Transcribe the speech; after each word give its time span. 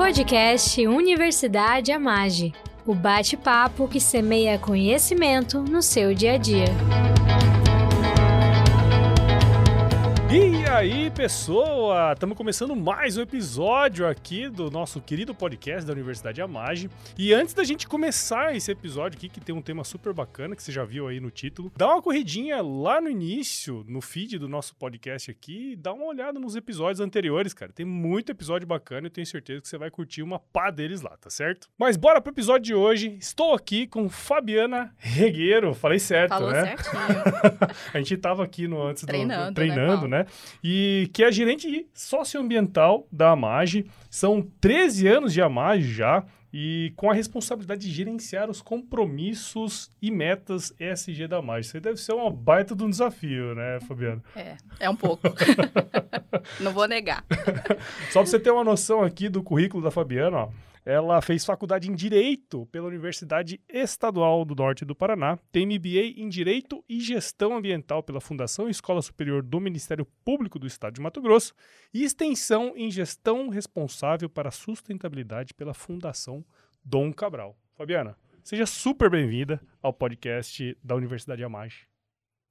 Podcast 0.00 0.80
Universidade 0.86 1.92
Amage. 1.92 2.54
O 2.86 2.94
bate-papo 2.94 3.86
que 3.86 4.00
semeia 4.00 4.58
conhecimento 4.58 5.60
no 5.60 5.82
seu 5.82 6.14
dia 6.14 6.32
a 6.32 6.38
dia. 6.38 6.64
E 10.32 10.64
aí, 10.70 11.10
pessoa! 11.10 12.12
Estamos 12.12 12.36
começando 12.36 12.76
mais 12.76 13.16
um 13.16 13.22
episódio 13.22 14.06
aqui 14.06 14.48
do 14.48 14.70
nosso 14.70 15.00
querido 15.00 15.34
podcast 15.34 15.84
da 15.84 15.92
Universidade 15.92 16.40
Amage. 16.40 16.88
E 17.18 17.34
antes 17.34 17.52
da 17.52 17.64
gente 17.64 17.88
começar 17.88 18.54
esse 18.54 18.70
episódio 18.70 19.16
aqui, 19.18 19.28
que 19.28 19.40
tem 19.40 19.52
um 19.52 19.60
tema 19.60 19.82
super 19.82 20.12
bacana, 20.12 20.54
que 20.54 20.62
você 20.62 20.70
já 20.70 20.84
viu 20.84 21.08
aí 21.08 21.18
no 21.18 21.32
título, 21.32 21.72
dá 21.76 21.88
uma 21.88 22.00
corridinha 22.00 22.62
lá 22.62 23.00
no 23.00 23.10
início, 23.10 23.84
no 23.88 24.00
feed 24.00 24.38
do 24.38 24.48
nosso 24.48 24.76
podcast 24.76 25.28
aqui, 25.32 25.72
e 25.72 25.76
dá 25.76 25.92
uma 25.92 26.04
olhada 26.06 26.38
nos 26.38 26.54
episódios 26.54 27.00
anteriores, 27.00 27.52
cara. 27.52 27.72
Tem 27.72 27.84
muito 27.84 28.30
episódio 28.30 28.68
bacana 28.68 29.08
e 29.08 29.10
tenho 29.10 29.26
certeza 29.26 29.60
que 29.62 29.66
você 29.68 29.78
vai 29.78 29.90
curtir 29.90 30.22
uma 30.22 30.38
pá 30.38 30.70
deles 30.70 31.00
lá, 31.00 31.16
tá 31.16 31.28
certo? 31.28 31.68
Mas 31.76 31.96
bora 31.96 32.20
pro 32.20 32.32
episódio 32.32 32.62
de 32.66 32.74
hoje. 32.74 33.16
Estou 33.18 33.52
aqui 33.52 33.84
com 33.84 34.08
Fabiana 34.08 34.94
Regueiro. 34.96 35.74
Falei 35.74 35.98
certo, 35.98 36.28
Falou 36.30 36.52
né? 36.52 36.76
certinho. 36.76 37.02
A 37.92 37.98
gente 37.98 38.16
tava 38.16 38.44
aqui 38.44 38.68
no 38.68 38.80
antes 38.80 39.02
do- 39.02 39.08
Treinando, 39.08 39.46
do, 39.54 39.60
né, 39.60 39.66
treinando, 39.66 39.92
Paulo? 39.92 40.08
né? 40.08 40.19
E 40.62 41.10
que 41.12 41.24
é 41.24 41.32
gerente 41.32 41.86
socioambiental 41.94 43.06
da 43.10 43.30
Amage. 43.30 43.86
São 44.08 44.46
13 44.60 45.08
anos 45.08 45.32
de 45.32 45.40
Amage 45.40 45.92
já 45.92 46.24
e 46.52 46.92
com 46.96 47.10
a 47.10 47.14
responsabilidade 47.14 47.82
de 47.82 47.90
gerenciar 47.92 48.50
os 48.50 48.60
compromissos 48.60 49.90
e 50.02 50.10
metas 50.10 50.74
ESG 50.78 51.28
da 51.28 51.38
Amage. 51.38 51.68
Isso 51.68 51.76
aí 51.76 51.80
deve 51.80 51.96
ser 51.98 52.12
uma 52.12 52.30
baita 52.30 52.74
de 52.74 52.82
um 52.82 52.90
desafio, 52.90 53.54
né, 53.54 53.78
Fabiano? 53.86 54.22
É, 54.34 54.56
é 54.80 54.90
um 54.90 54.96
pouco. 54.96 55.22
Não 56.58 56.72
vou 56.72 56.88
negar. 56.88 57.24
Só 58.10 58.20
pra 58.20 58.26
você 58.26 58.38
ter 58.38 58.50
uma 58.50 58.64
noção 58.64 59.02
aqui 59.02 59.28
do 59.28 59.42
currículo 59.42 59.82
da 59.82 59.90
Fabiana, 59.90 60.36
ó. 60.36 60.48
Ela 60.84 61.20
fez 61.20 61.44
faculdade 61.44 61.90
em 61.90 61.94
Direito 61.94 62.66
pela 62.72 62.86
Universidade 62.86 63.60
Estadual 63.68 64.46
do 64.46 64.54
Norte 64.54 64.84
do 64.84 64.94
Paraná, 64.94 65.38
tem 65.52 65.66
MBA 65.66 66.16
em 66.16 66.28
Direito 66.28 66.82
e 66.88 66.98
Gestão 67.00 67.54
Ambiental 67.54 68.02
pela 68.02 68.20
Fundação 68.20 68.68
Escola 68.68 69.02
Superior 69.02 69.42
do 69.42 69.60
Ministério 69.60 70.06
Público 70.24 70.58
do 70.58 70.66
Estado 70.66 70.94
de 70.94 71.00
Mato 71.00 71.20
Grosso 71.20 71.52
e 71.92 72.02
extensão 72.02 72.72
em 72.74 72.90
Gestão 72.90 73.50
Responsável 73.50 74.30
para 74.30 74.50
Sustentabilidade 74.50 75.52
pela 75.52 75.74
Fundação 75.74 76.42
Dom 76.82 77.12
Cabral. 77.12 77.56
Fabiana, 77.76 78.16
seja 78.42 78.64
super 78.64 79.10
bem-vinda 79.10 79.60
ao 79.82 79.92
podcast 79.92 80.76
da 80.82 80.94
Universidade 80.94 81.44
Amage. 81.44 81.89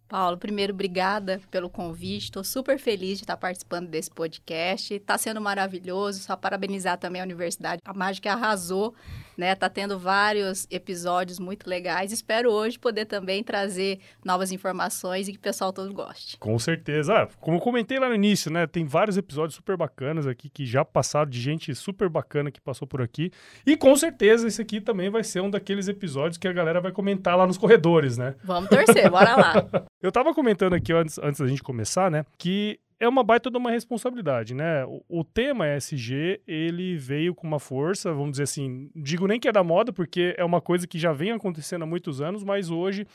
Paulo, 0.09 0.39
primeiro, 0.39 0.73
obrigada 0.73 1.39
pelo 1.52 1.69
convite. 1.69 2.23
Estou 2.23 2.43
super 2.43 2.79
feliz 2.79 3.19
de 3.19 3.25
estar 3.25 3.38
participando 3.38 3.88
desse 3.88 4.09
podcast. 4.09 4.95
Está 4.95 5.16
sendo 5.19 5.39
maravilhoso. 5.39 6.23
Só 6.23 6.35
parabenizar 6.35 6.97
também 6.97 7.21
a 7.21 7.23
universidade. 7.25 7.79
A 7.85 7.93
Mágica 7.93 8.33
arrasou, 8.33 8.95
né? 9.39 9.55
Tá 9.55 9.69
tendo 9.69 9.97
vários 9.97 10.67
episódios 10.69 11.39
muito 11.39 11.67
legais. 11.67 12.11
Espero 12.11 12.51
hoje 12.51 12.77
poder 12.77 13.05
também 13.05 13.41
trazer 13.41 13.99
novas 14.23 14.51
informações 14.51 15.27
e 15.27 15.31
que 15.31 15.37
o 15.37 15.41
pessoal 15.41 15.71
todo 15.71 15.91
goste. 15.93 16.37
Com 16.37 16.59
certeza. 16.59 17.13
Ah, 17.13 17.27
como 17.39 17.57
eu 17.57 17.61
comentei 17.61 17.97
lá 17.97 18.09
no 18.09 18.15
início, 18.15 18.51
né? 18.51 18.67
Tem 18.67 18.85
vários 18.85 19.17
episódios 19.17 19.55
super 19.55 19.77
bacanas 19.77 20.27
aqui 20.27 20.49
que 20.49 20.65
já 20.65 20.83
passaram 20.83 21.29
de 21.29 21.39
gente 21.39 21.73
super 21.73 22.09
bacana 22.09 22.51
que 22.51 22.59
passou 22.59 22.85
por 22.87 23.01
aqui. 23.01 23.31
E 23.65 23.77
com 23.77 23.95
certeza 23.95 24.47
esse 24.47 24.61
aqui 24.61 24.81
também 24.81 25.09
vai 25.09 25.23
ser 25.23 25.41
um 25.41 25.49
daqueles 25.49 25.87
episódios 25.87 26.37
que 26.37 26.47
a 26.47 26.53
galera 26.53 26.81
vai 26.81 26.91
comentar 26.91 27.37
lá 27.37 27.47
nos 27.47 27.57
corredores, 27.57 28.17
né? 28.17 28.35
Vamos 28.43 28.69
torcer, 28.69 29.09
bora 29.09 29.35
lá. 29.35 29.67
Eu 30.03 30.11
tava 30.11 30.33
comentando 30.33 30.73
aqui 30.73 30.91
antes, 30.91 31.17
antes 31.17 31.39
da 31.39 31.47
gente 31.47 31.63
começar, 31.63 32.11
né? 32.11 32.25
Que 32.37 32.79
é 33.00 33.08
uma 33.08 33.23
baita 33.23 33.50
de 33.50 33.58
uma 33.58 33.72
responsabilidade, 33.72 34.53
né? 34.53 34.86
O, 34.86 35.03
o 35.08 35.23
tema 35.23 35.66
ESG, 35.75 36.42
ele 36.45 36.97
veio 36.97 37.33
com 37.33 37.47
uma 37.47 37.59
força, 37.59 38.11
vamos 38.11 38.31
dizer 38.31 38.44
assim, 38.44 38.91
digo 38.95 39.25
nem 39.28 39.40
que 39.40 39.47
é 39.47 39.51
da 39.51 39.63
moda, 39.63 39.94
porque 39.94 40.35
é 40.38 40.44
uma 40.44 40.59
coisa 40.59 40.85
que 40.88 41.00
já 41.00 41.13
vem 41.13 41.31
acontecendo 41.31 41.84
há 41.84 41.85
muitos 41.85 42.22
anos, 42.22 42.44
mas 42.44 42.69
hoje 42.69 43.06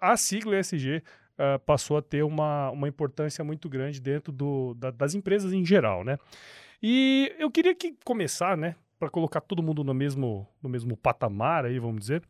a 0.00 0.16
sigla 0.16 0.58
ESG 0.58 1.02
ah, 1.38 1.58
passou 1.60 1.96
a 1.96 2.02
ter 2.02 2.24
uma, 2.24 2.70
uma 2.70 2.88
importância 2.88 3.44
muito 3.44 3.68
grande 3.68 4.00
dentro 4.00 4.32
do, 4.32 4.74
da- 4.74 4.90
das 4.90 5.14
empresas 5.14 5.52
em 5.52 5.64
geral, 5.64 6.02
né? 6.02 6.18
E 6.82 7.32
eu 7.38 7.50
queria 7.50 7.74
que 7.74 7.94
começar, 8.04 8.56
né, 8.56 8.74
para 8.98 9.08
colocar 9.08 9.40
todo 9.40 9.62
mundo 9.62 9.84
no 9.84 9.94
mesmo, 9.94 10.48
no 10.62 10.68
mesmo 10.68 10.96
patamar 10.96 11.64
aí, 11.64 11.78
vamos 11.78 12.00
dizer, 12.00 12.22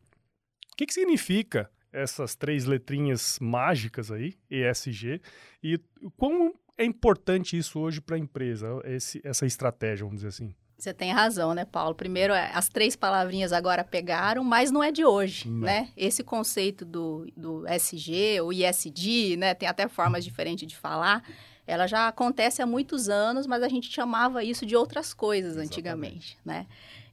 o 0.73 0.77
que, 0.77 0.85
que 0.87 0.93
significa 0.93 1.71
essas 1.91 2.37
três 2.37 2.67
letrinhas 2.67 3.39
mágicas 3.41 4.11
aí, 4.13 4.35
ESG, 4.51 5.21
e 5.63 5.79
quão 6.17 6.55
é 6.79 6.85
importante 6.85 7.59
isso 7.59 7.79
hoje 7.81 8.01
para 8.01 8.17
a 8.17 8.19
empresa, 8.19 8.81
esse, 8.85 9.21
essa 9.25 9.45
estratégia, 9.45 10.05
vamos 10.05 10.21
dizer 10.21 10.29
assim? 10.29 10.55
Você 10.79 10.95
tem 10.95 11.11
razão, 11.13 11.55
né, 11.55 11.65
Paulo? 11.65 11.93
Primeiro, 11.93 12.33
é, 12.33 12.53
as 12.55 12.69
três 12.69 12.95
palavrinhas 12.95 13.53
agora 13.53 13.83
pegaram, 13.83 14.45
mas 14.45 14.71
não 14.71 14.83
é 14.83 14.93
de 14.93 15.05
hoje, 15.05 15.49
Não. 15.49 15.67
né? 15.67 15.89
Esse 15.97 16.23
conceito 16.23 16.85
do, 16.85 17.27
do 17.37 17.67
SG, 17.67 18.41
ou 18.41 18.53
ISD, 18.53 19.37
né? 19.37 19.55
Tem 19.55 19.69
até 19.69 19.89
formas 19.89 20.23
diferentes 20.25 20.69
de 20.69 20.77
falar. 20.77 21.25
Ela 21.67 21.89
já 21.89 22.07
acontece 22.07 22.63
há 22.63 22.67
muitos 22.67 23.09
anos, 23.09 23.45
mas 23.45 23.65
a 23.65 23.69
gente 23.69 23.91
chamava 23.91 24.45
isso 24.45 24.65
de 24.65 24.77
outras 24.77 25.13
coisas 25.13 25.57
Exatamente. 25.57 25.73
antigamente, 25.73 26.39
né? 26.45 26.67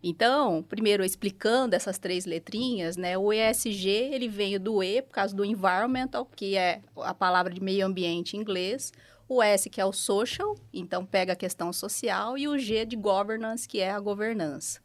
Então, 0.04 0.62
primeiro, 0.62 1.04
explicando 1.04 1.76
essas 1.76 1.98
três 1.98 2.28
letrinhas, 2.28 2.96
né? 2.96 3.18
O 3.18 3.34
ESG, 3.34 3.90
ele 3.90 4.30
veio 4.30 4.60
do 4.60 4.84
E, 4.84 5.02
por 5.02 5.12
causa 5.12 5.36
do 5.36 5.44
environmental, 5.44 6.24
que 6.36 6.56
é 6.56 6.82
a 6.98 7.16
palavra 7.16 7.52
de 7.52 7.60
meio 7.60 7.84
ambiente 7.84 8.38
em 8.38 8.42
inglês. 8.42 8.94
O 9.28 9.42
S, 9.42 9.70
que 9.70 9.82
é 9.82 9.86
o 9.86 9.92
social, 9.92 10.56
então 10.74 11.06
pega 11.06 11.34
a 11.34 11.36
questão 11.36 11.74
social, 11.74 12.38
e 12.38 12.48
o 12.48 12.58
G 12.58 12.86
de 12.86 12.96
governance, 12.96 13.68
que 13.68 13.80
é 13.80 13.92
a 13.92 14.00
governança. 14.00 14.80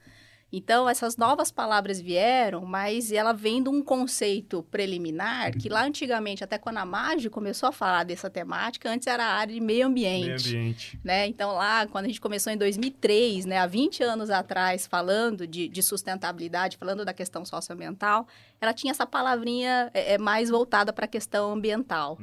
Então, 0.52 0.88
essas 0.88 1.16
novas 1.16 1.52
palavras 1.52 2.00
vieram, 2.00 2.64
mas 2.66 3.12
ela 3.12 3.32
vem 3.32 3.62
de 3.62 3.68
um 3.68 3.80
conceito 3.82 4.64
preliminar, 4.64 5.52
que 5.56 5.68
lá 5.68 5.84
antigamente, 5.84 6.42
até 6.42 6.58
quando 6.58 6.78
a 6.78 6.84
MAGE 6.84 7.30
começou 7.30 7.68
a 7.68 7.72
falar 7.72 8.02
dessa 8.02 8.28
temática, 8.28 8.90
antes 8.90 9.06
era 9.06 9.24
a 9.24 9.34
área 9.34 9.54
de 9.54 9.60
meio 9.60 9.86
ambiente 9.86 10.26
Meio 10.26 10.38
ambiente. 10.38 10.98
né? 11.04 11.26
Então, 11.28 11.52
lá, 11.52 11.86
quando 11.86 12.06
a 12.06 12.08
gente 12.08 12.20
começou 12.20 12.52
em 12.52 12.56
2003, 12.56 13.44
né, 13.44 13.58
há 13.58 13.66
20 13.66 14.02
anos 14.02 14.28
atrás, 14.28 14.86
falando 14.86 15.46
de, 15.46 15.68
de 15.68 15.82
sustentabilidade, 15.84 16.76
falando 16.76 17.04
da 17.04 17.12
questão 17.12 17.44
socioambiental, 17.44 18.26
ela 18.60 18.72
tinha 18.72 18.90
essa 18.90 19.06
palavrinha 19.06 19.88
é, 19.94 20.14
é, 20.14 20.18
mais 20.18 20.50
voltada 20.50 20.92
para 20.92 21.04
a 21.04 21.08
questão 21.08 21.52
ambiental. 21.52 22.18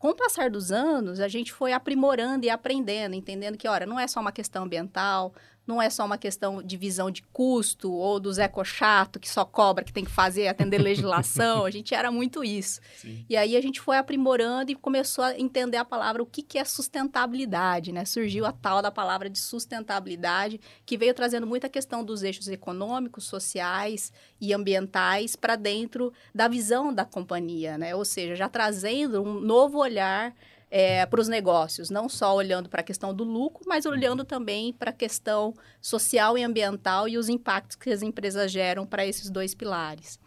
Com 0.00 0.08
o 0.08 0.14
passar 0.14 0.48
dos 0.48 0.72
anos, 0.72 1.20
a 1.20 1.28
gente 1.28 1.52
foi 1.52 1.74
aprimorando 1.74 2.46
e 2.46 2.48
aprendendo, 2.50 3.14
entendendo 3.14 3.58
que, 3.58 3.68
olha, 3.68 3.84
não 3.84 4.00
é 4.00 4.08
só 4.08 4.18
uma 4.18 4.32
questão 4.32 4.64
ambiental, 4.64 5.34
não 5.66 5.80
é 5.80 5.88
só 5.88 6.04
uma 6.04 6.18
questão 6.18 6.62
de 6.62 6.76
visão 6.76 7.10
de 7.10 7.22
custo 7.32 7.92
ou 7.92 8.18
dos 8.18 8.38
eco-chato 8.38 9.20
que 9.20 9.28
só 9.28 9.44
cobra, 9.44 9.84
que 9.84 9.92
tem 9.92 10.04
que 10.04 10.10
fazer, 10.10 10.48
atender 10.48 10.78
legislação. 10.78 11.64
a 11.66 11.70
gente 11.70 11.94
era 11.94 12.10
muito 12.10 12.42
isso. 12.42 12.80
Sim. 12.96 13.24
E 13.28 13.36
aí 13.36 13.56
a 13.56 13.60
gente 13.60 13.80
foi 13.80 13.96
aprimorando 13.96 14.72
e 14.72 14.74
começou 14.74 15.24
a 15.24 15.38
entender 15.38 15.76
a 15.76 15.84
palavra, 15.84 16.22
o 16.22 16.26
que, 16.26 16.42
que 16.42 16.58
é 16.58 16.64
sustentabilidade, 16.64 17.92
né? 17.92 18.04
Surgiu 18.04 18.44
a 18.46 18.52
tal 18.52 18.82
da 18.82 18.90
palavra 18.90 19.30
de 19.30 19.38
sustentabilidade, 19.38 20.60
que 20.84 20.96
veio 20.96 21.14
trazendo 21.14 21.46
muita 21.46 21.68
questão 21.68 22.04
dos 22.04 22.22
eixos 22.22 22.48
econômicos, 22.48 23.24
sociais 23.24 24.12
e 24.40 24.52
ambientais 24.52 25.36
para 25.36 25.56
dentro 25.56 26.12
da 26.34 26.48
visão 26.48 26.92
da 26.92 27.04
companhia, 27.04 27.78
né? 27.78 27.94
Ou 27.94 28.04
seja, 28.04 28.34
já 28.34 28.48
trazendo 28.48 29.22
um 29.22 29.40
novo 29.40 29.78
olhar 29.78 30.34
para 31.10 31.20
os 31.20 31.28
negócios, 31.28 31.90
não 31.90 32.08
só 32.08 32.34
olhando 32.34 32.68
para 32.68 32.80
a 32.80 32.84
questão 32.84 33.12
do 33.12 33.24
lucro, 33.24 33.64
mas 33.66 33.86
olhando 33.86 34.24
também 34.24 34.72
para 34.72 34.90
a 34.90 34.94
questão 34.94 35.52
social 35.80 36.38
e 36.38 36.44
ambiental 36.44 37.08
e 37.08 37.18
os 37.18 37.28
impactos 37.28 37.76
que 37.76 37.90
as 37.90 38.02
empresas 38.02 38.52
geram 38.52 38.86
para 38.86 39.04
esses 39.04 39.30
dois 39.30 39.54
pilares. 39.54 40.18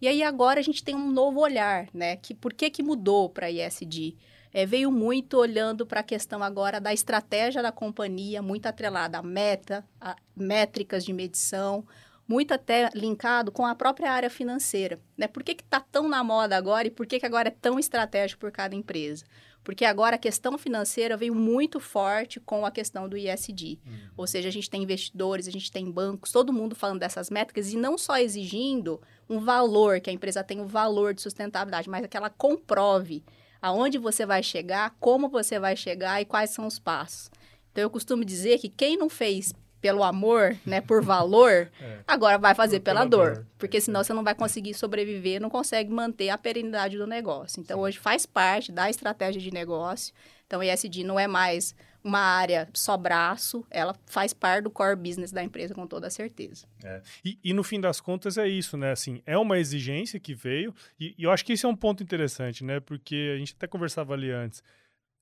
E 0.00 0.06
aí 0.06 0.22
agora 0.22 0.60
a 0.60 0.62
gente 0.62 0.84
tem 0.84 0.94
um 0.94 1.10
novo 1.10 1.40
olhar, 1.40 1.88
né? 1.92 2.16
Que 2.16 2.32
por 2.32 2.52
que 2.52 2.70
que 2.70 2.82
mudou 2.82 3.28
para 3.28 3.46
a 3.46 3.50
ISD? 3.50 4.16
É, 4.52 4.64
veio 4.64 4.90
muito 4.90 5.36
olhando 5.36 5.84
para 5.84 6.00
a 6.00 6.04
questão 6.04 6.42
agora 6.42 6.80
da 6.80 6.92
estratégia 6.92 7.62
da 7.62 7.72
companhia, 7.72 8.40
muito 8.40 8.66
atrelada 8.66 9.18
a 9.18 9.22
meta, 9.22 9.84
a 10.00 10.16
métricas 10.34 11.04
de 11.04 11.12
medição, 11.12 11.84
muito 12.26 12.54
até 12.54 12.90
linkado 12.94 13.50
com 13.50 13.66
a 13.66 13.74
própria 13.74 14.12
área 14.12 14.30
financeira. 14.30 14.98
Né? 15.16 15.26
Por 15.26 15.42
que 15.42 15.52
está 15.52 15.80
tão 15.80 16.08
na 16.08 16.22
moda 16.22 16.56
agora 16.56 16.86
e 16.86 16.90
por 16.90 17.06
que, 17.06 17.18
que 17.18 17.26
agora 17.26 17.48
é 17.48 17.56
tão 17.60 17.78
estratégico 17.78 18.40
por 18.40 18.52
cada 18.52 18.74
empresa? 18.74 19.24
Porque 19.68 19.84
agora 19.84 20.16
a 20.16 20.18
questão 20.18 20.56
financeira 20.56 21.14
veio 21.14 21.34
muito 21.34 21.78
forte 21.78 22.40
com 22.40 22.64
a 22.64 22.70
questão 22.70 23.06
do 23.06 23.18
ISD. 23.18 23.78
Ou 24.16 24.26
seja, 24.26 24.48
a 24.48 24.50
gente 24.50 24.70
tem 24.70 24.82
investidores, 24.82 25.46
a 25.46 25.50
gente 25.50 25.70
tem 25.70 25.90
bancos, 25.90 26.32
todo 26.32 26.54
mundo 26.54 26.74
falando 26.74 27.00
dessas 27.00 27.28
métricas 27.28 27.70
e 27.70 27.76
não 27.76 27.98
só 27.98 28.16
exigindo 28.16 28.98
um 29.28 29.38
valor, 29.38 30.00
que 30.00 30.08
a 30.08 30.12
empresa 30.12 30.42
tem 30.42 30.58
um 30.58 30.66
valor 30.66 31.12
de 31.12 31.20
sustentabilidade, 31.20 31.90
mas 31.90 32.06
que 32.06 32.16
ela 32.16 32.30
comprove 32.30 33.22
aonde 33.60 33.98
você 33.98 34.24
vai 34.24 34.42
chegar, 34.42 34.96
como 34.98 35.28
você 35.28 35.60
vai 35.60 35.76
chegar 35.76 36.18
e 36.18 36.24
quais 36.24 36.48
são 36.48 36.66
os 36.66 36.78
passos. 36.78 37.30
Então, 37.70 37.82
eu 37.82 37.90
costumo 37.90 38.24
dizer 38.24 38.58
que 38.60 38.70
quem 38.70 38.96
não 38.96 39.10
fez 39.10 39.52
pelo 39.80 40.02
amor, 40.02 40.56
né, 40.66 40.80
por 40.80 41.02
valor, 41.02 41.70
é. 41.80 41.98
agora 42.06 42.38
vai 42.38 42.54
fazer 42.54 42.80
pela, 42.80 43.00
pela 43.00 43.10
dor, 43.10 43.34
dor, 43.34 43.46
porque 43.58 43.80
senão 43.80 44.02
você 44.02 44.12
não 44.12 44.24
vai 44.24 44.34
conseguir 44.34 44.74
sobreviver, 44.74 45.40
não 45.40 45.50
consegue 45.50 45.90
manter 45.90 46.30
a 46.30 46.38
perenidade 46.38 46.96
do 46.96 47.06
negócio. 47.06 47.60
Então, 47.60 47.78
Sim. 47.78 47.82
hoje 47.84 47.98
faz 47.98 48.26
parte 48.26 48.72
da 48.72 48.90
estratégia 48.90 49.40
de 49.40 49.52
negócio. 49.52 50.12
Então, 50.46 50.60
o 50.60 50.62
ESG 50.62 51.04
não 51.04 51.20
é 51.20 51.26
mais 51.26 51.74
uma 52.02 52.20
área 52.20 52.68
só 52.72 52.96
braço, 52.96 53.66
ela 53.70 53.94
faz 54.06 54.32
parte 54.32 54.64
do 54.64 54.70
core 54.70 54.96
business 54.96 55.32
da 55.32 55.42
empresa 55.42 55.74
com 55.74 55.86
toda 55.86 56.08
certeza. 56.08 56.66
É. 56.82 57.02
E, 57.24 57.38
e, 57.44 57.52
no 57.52 57.62
fim 57.62 57.80
das 57.80 58.00
contas 58.00 58.38
é 58.38 58.48
isso, 58.48 58.76
né? 58.76 58.92
Assim, 58.92 59.20
é 59.26 59.36
uma 59.36 59.58
exigência 59.58 60.18
que 60.18 60.34
veio, 60.34 60.74
e, 60.98 61.14
e 61.18 61.24
eu 61.24 61.30
acho 61.30 61.44
que 61.44 61.52
isso 61.52 61.66
é 61.66 61.70
um 61.70 61.76
ponto 61.76 62.02
interessante, 62.02 62.64
né? 62.64 62.80
Porque 62.80 63.32
a 63.34 63.38
gente 63.38 63.54
até 63.56 63.66
conversava 63.66 64.14
ali 64.14 64.30
antes. 64.30 64.62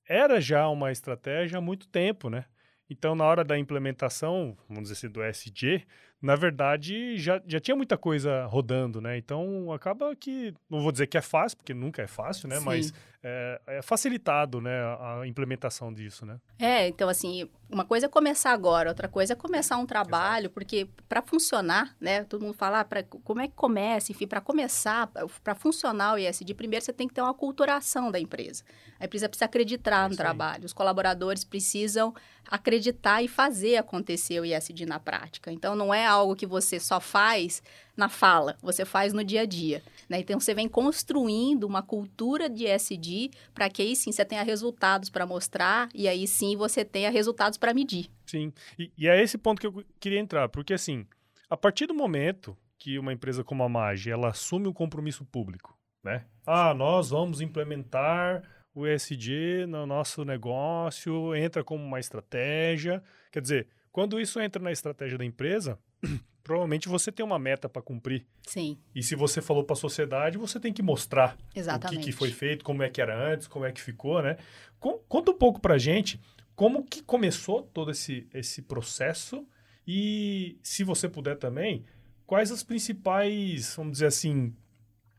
Era 0.07 0.39
já 0.39 0.67
uma 0.69 0.91
estratégia 0.91 1.57
há 1.57 1.61
muito 1.61 1.87
tempo, 1.87 2.29
né? 2.29 2.45
Então, 2.89 3.15
na 3.15 3.25
hora 3.25 3.43
da 3.43 3.57
implementação, 3.57 4.57
vamos 4.67 4.83
dizer 4.89 4.93
assim, 4.93 5.09
do 5.09 5.21
SG, 5.21 5.85
na 6.21 6.35
verdade, 6.35 7.17
já, 7.17 7.41
já 7.45 7.59
tinha 7.59 7.75
muita 7.75 7.97
coisa 7.97 8.45
rodando, 8.45 8.99
né? 8.99 9.17
Então, 9.17 9.71
acaba 9.71 10.15
que, 10.15 10.53
não 10.69 10.81
vou 10.81 10.91
dizer 10.91 11.07
que 11.07 11.17
é 11.17 11.21
fácil, 11.21 11.57
porque 11.57 11.73
nunca 11.73 12.01
é 12.01 12.07
fácil, 12.07 12.49
né? 12.49 12.57
Sim. 12.57 12.65
Mas 12.65 12.93
é, 13.23 13.61
é, 13.67 13.81
facilitado, 13.81 14.61
né, 14.61 14.71
a 14.99 15.27
implementação 15.27 15.93
disso, 15.93 16.25
né? 16.25 16.39
É, 16.57 16.87
então, 16.87 17.09
assim, 17.09 17.49
uma 17.69 17.83
coisa 17.83 18.05
é 18.05 18.09
começar 18.09 18.51
agora, 18.51 18.89
outra 18.89 19.07
coisa 19.07 19.33
é 19.33 19.35
começar 19.35 19.77
um 19.77 19.85
trabalho, 19.85 20.45
Exato. 20.45 20.53
porque 20.53 20.87
para 21.09 21.21
funcionar, 21.21 21.95
né? 21.99 22.23
Todo 22.23 22.41
mundo 22.41 22.53
fala, 22.53 22.79
ah, 22.79 22.85
pra, 22.85 23.03
como 23.03 23.41
é 23.41 23.47
que 23.47 23.53
começa? 23.53 24.11
Enfim, 24.11 24.25
para 24.27 24.39
começar, 24.39 25.11
para 25.43 25.53
funcionar 25.53 26.13
o 26.13 26.17
ISD, 26.17 26.53
primeiro 26.53 26.85
você 26.85 26.93
tem 26.93 27.07
que 27.07 27.13
ter 27.13 27.21
uma 27.21 27.33
culturação 27.33 28.09
da 28.09 28.19
empresa. 28.19 28.63
A 28.99 29.05
empresa 29.05 29.27
precisa 29.27 29.45
acreditar 29.45 30.05
é 30.05 30.09
no 30.09 30.15
trabalho, 30.15 30.65
os 30.65 30.73
colaboradores 30.73 31.43
precisam 31.43 32.15
acreditar 32.49 33.21
e 33.21 33.27
fazer 33.27 33.75
acontecer 33.75 34.39
o 34.39 34.45
ISD 34.45 34.85
na 34.85 34.99
prática. 34.99 35.51
Então, 35.51 35.75
não 35.75 35.93
é 35.93 36.06
algo 36.07 36.35
que 36.35 36.45
você 36.45 36.79
só 36.79 36.99
faz 36.99 37.61
na 37.95 38.07
fala, 38.09 38.57
você 38.61 38.85
faz 38.85 39.11
no 39.13 39.23
dia 39.23 39.41
a 39.41 39.45
dia. 39.45 39.81
Né? 40.07 40.19
Então, 40.19 40.39
você 40.39 40.53
vem 40.53 40.67
construindo 40.67 41.63
uma 41.63 41.81
cultura 41.81 42.49
de 42.49 42.65
ISD 42.65 43.31
para 43.53 43.69
que 43.69 43.81
aí 43.81 43.95
sim 43.95 44.11
você 44.11 44.23
tenha 44.23 44.43
resultados 44.43 45.09
para 45.09 45.25
mostrar 45.25 45.89
e 45.93 46.07
aí 46.07 46.27
sim 46.27 46.55
você 46.55 46.85
tenha 46.85 47.09
resultados 47.09 47.57
para 47.57 47.73
medir. 47.73 48.09
Sim, 48.25 48.53
e, 48.77 48.91
e 48.97 49.07
é 49.07 49.21
esse 49.21 49.37
ponto 49.37 49.59
que 49.59 49.67
eu 49.67 49.83
queria 49.99 50.19
entrar, 50.19 50.47
porque 50.49 50.73
assim, 50.73 51.05
a 51.49 51.57
partir 51.57 51.87
do 51.87 51.93
momento 51.93 52.57
que 52.77 52.99
uma 52.99 53.11
empresa 53.11 53.43
como 53.43 53.63
a 53.63 53.69
MAGE, 53.69 54.11
ela 54.11 54.29
assume 54.29 54.67
um 54.67 54.73
compromisso 54.73 55.25
público, 55.25 55.77
né? 56.03 56.25
Ah, 56.45 56.73
nós 56.73 57.09
vamos 57.09 57.41
implementar 57.41 58.43
o 58.73 58.85
ESG 58.85 59.65
no 59.67 59.87
nosso 59.87 60.23
negócio, 60.23 61.35
entra 61.35 61.63
como 61.63 61.83
uma 61.83 61.99
estratégia. 61.99 63.03
Quer 63.31 63.41
dizer, 63.41 63.67
quando 63.91 64.19
isso 64.19 64.39
entra 64.39 64.61
na 64.61 64.71
estratégia 64.71 65.17
da 65.17 65.25
empresa, 65.25 65.79
provavelmente 66.43 66.87
você 66.87 67.11
tem 67.11 67.25
uma 67.25 67.37
meta 67.37 67.67
para 67.67 67.81
cumprir. 67.81 68.25
Sim. 68.47 68.77
E 68.95 69.03
se 69.03 69.15
você 69.15 69.41
falou 69.41 69.63
para 69.63 69.73
a 69.73 69.77
sociedade, 69.77 70.37
você 70.37 70.59
tem 70.59 70.71
que 70.71 70.81
mostrar 70.81 71.37
Exatamente. 71.53 71.97
o 71.97 71.99
que, 71.99 72.05
que, 72.05 72.17
foi 72.17 72.31
feito, 72.31 72.63
como 72.63 72.83
é 72.83 72.89
que 72.89 73.01
era 73.01 73.33
antes, 73.33 73.47
como 73.47 73.65
é 73.65 73.71
que 73.71 73.81
ficou, 73.81 74.21
né? 74.21 74.37
Conta 74.79 75.31
um 75.31 75.37
pouco 75.37 75.59
para 75.59 75.75
a 75.75 75.77
gente 75.77 76.19
como 76.57 76.83
que 76.83 77.03
começou 77.03 77.61
todo 77.61 77.91
esse, 77.91 78.27
esse 78.33 78.63
processo 78.63 79.47
e, 79.87 80.57
se 80.63 80.83
você 80.83 81.07
puder 81.07 81.37
também, 81.37 81.85
quais 82.25 82.51
as 82.51 82.63
principais, 82.63 83.75
vamos 83.75 83.93
dizer 83.93 84.07
assim, 84.07 84.53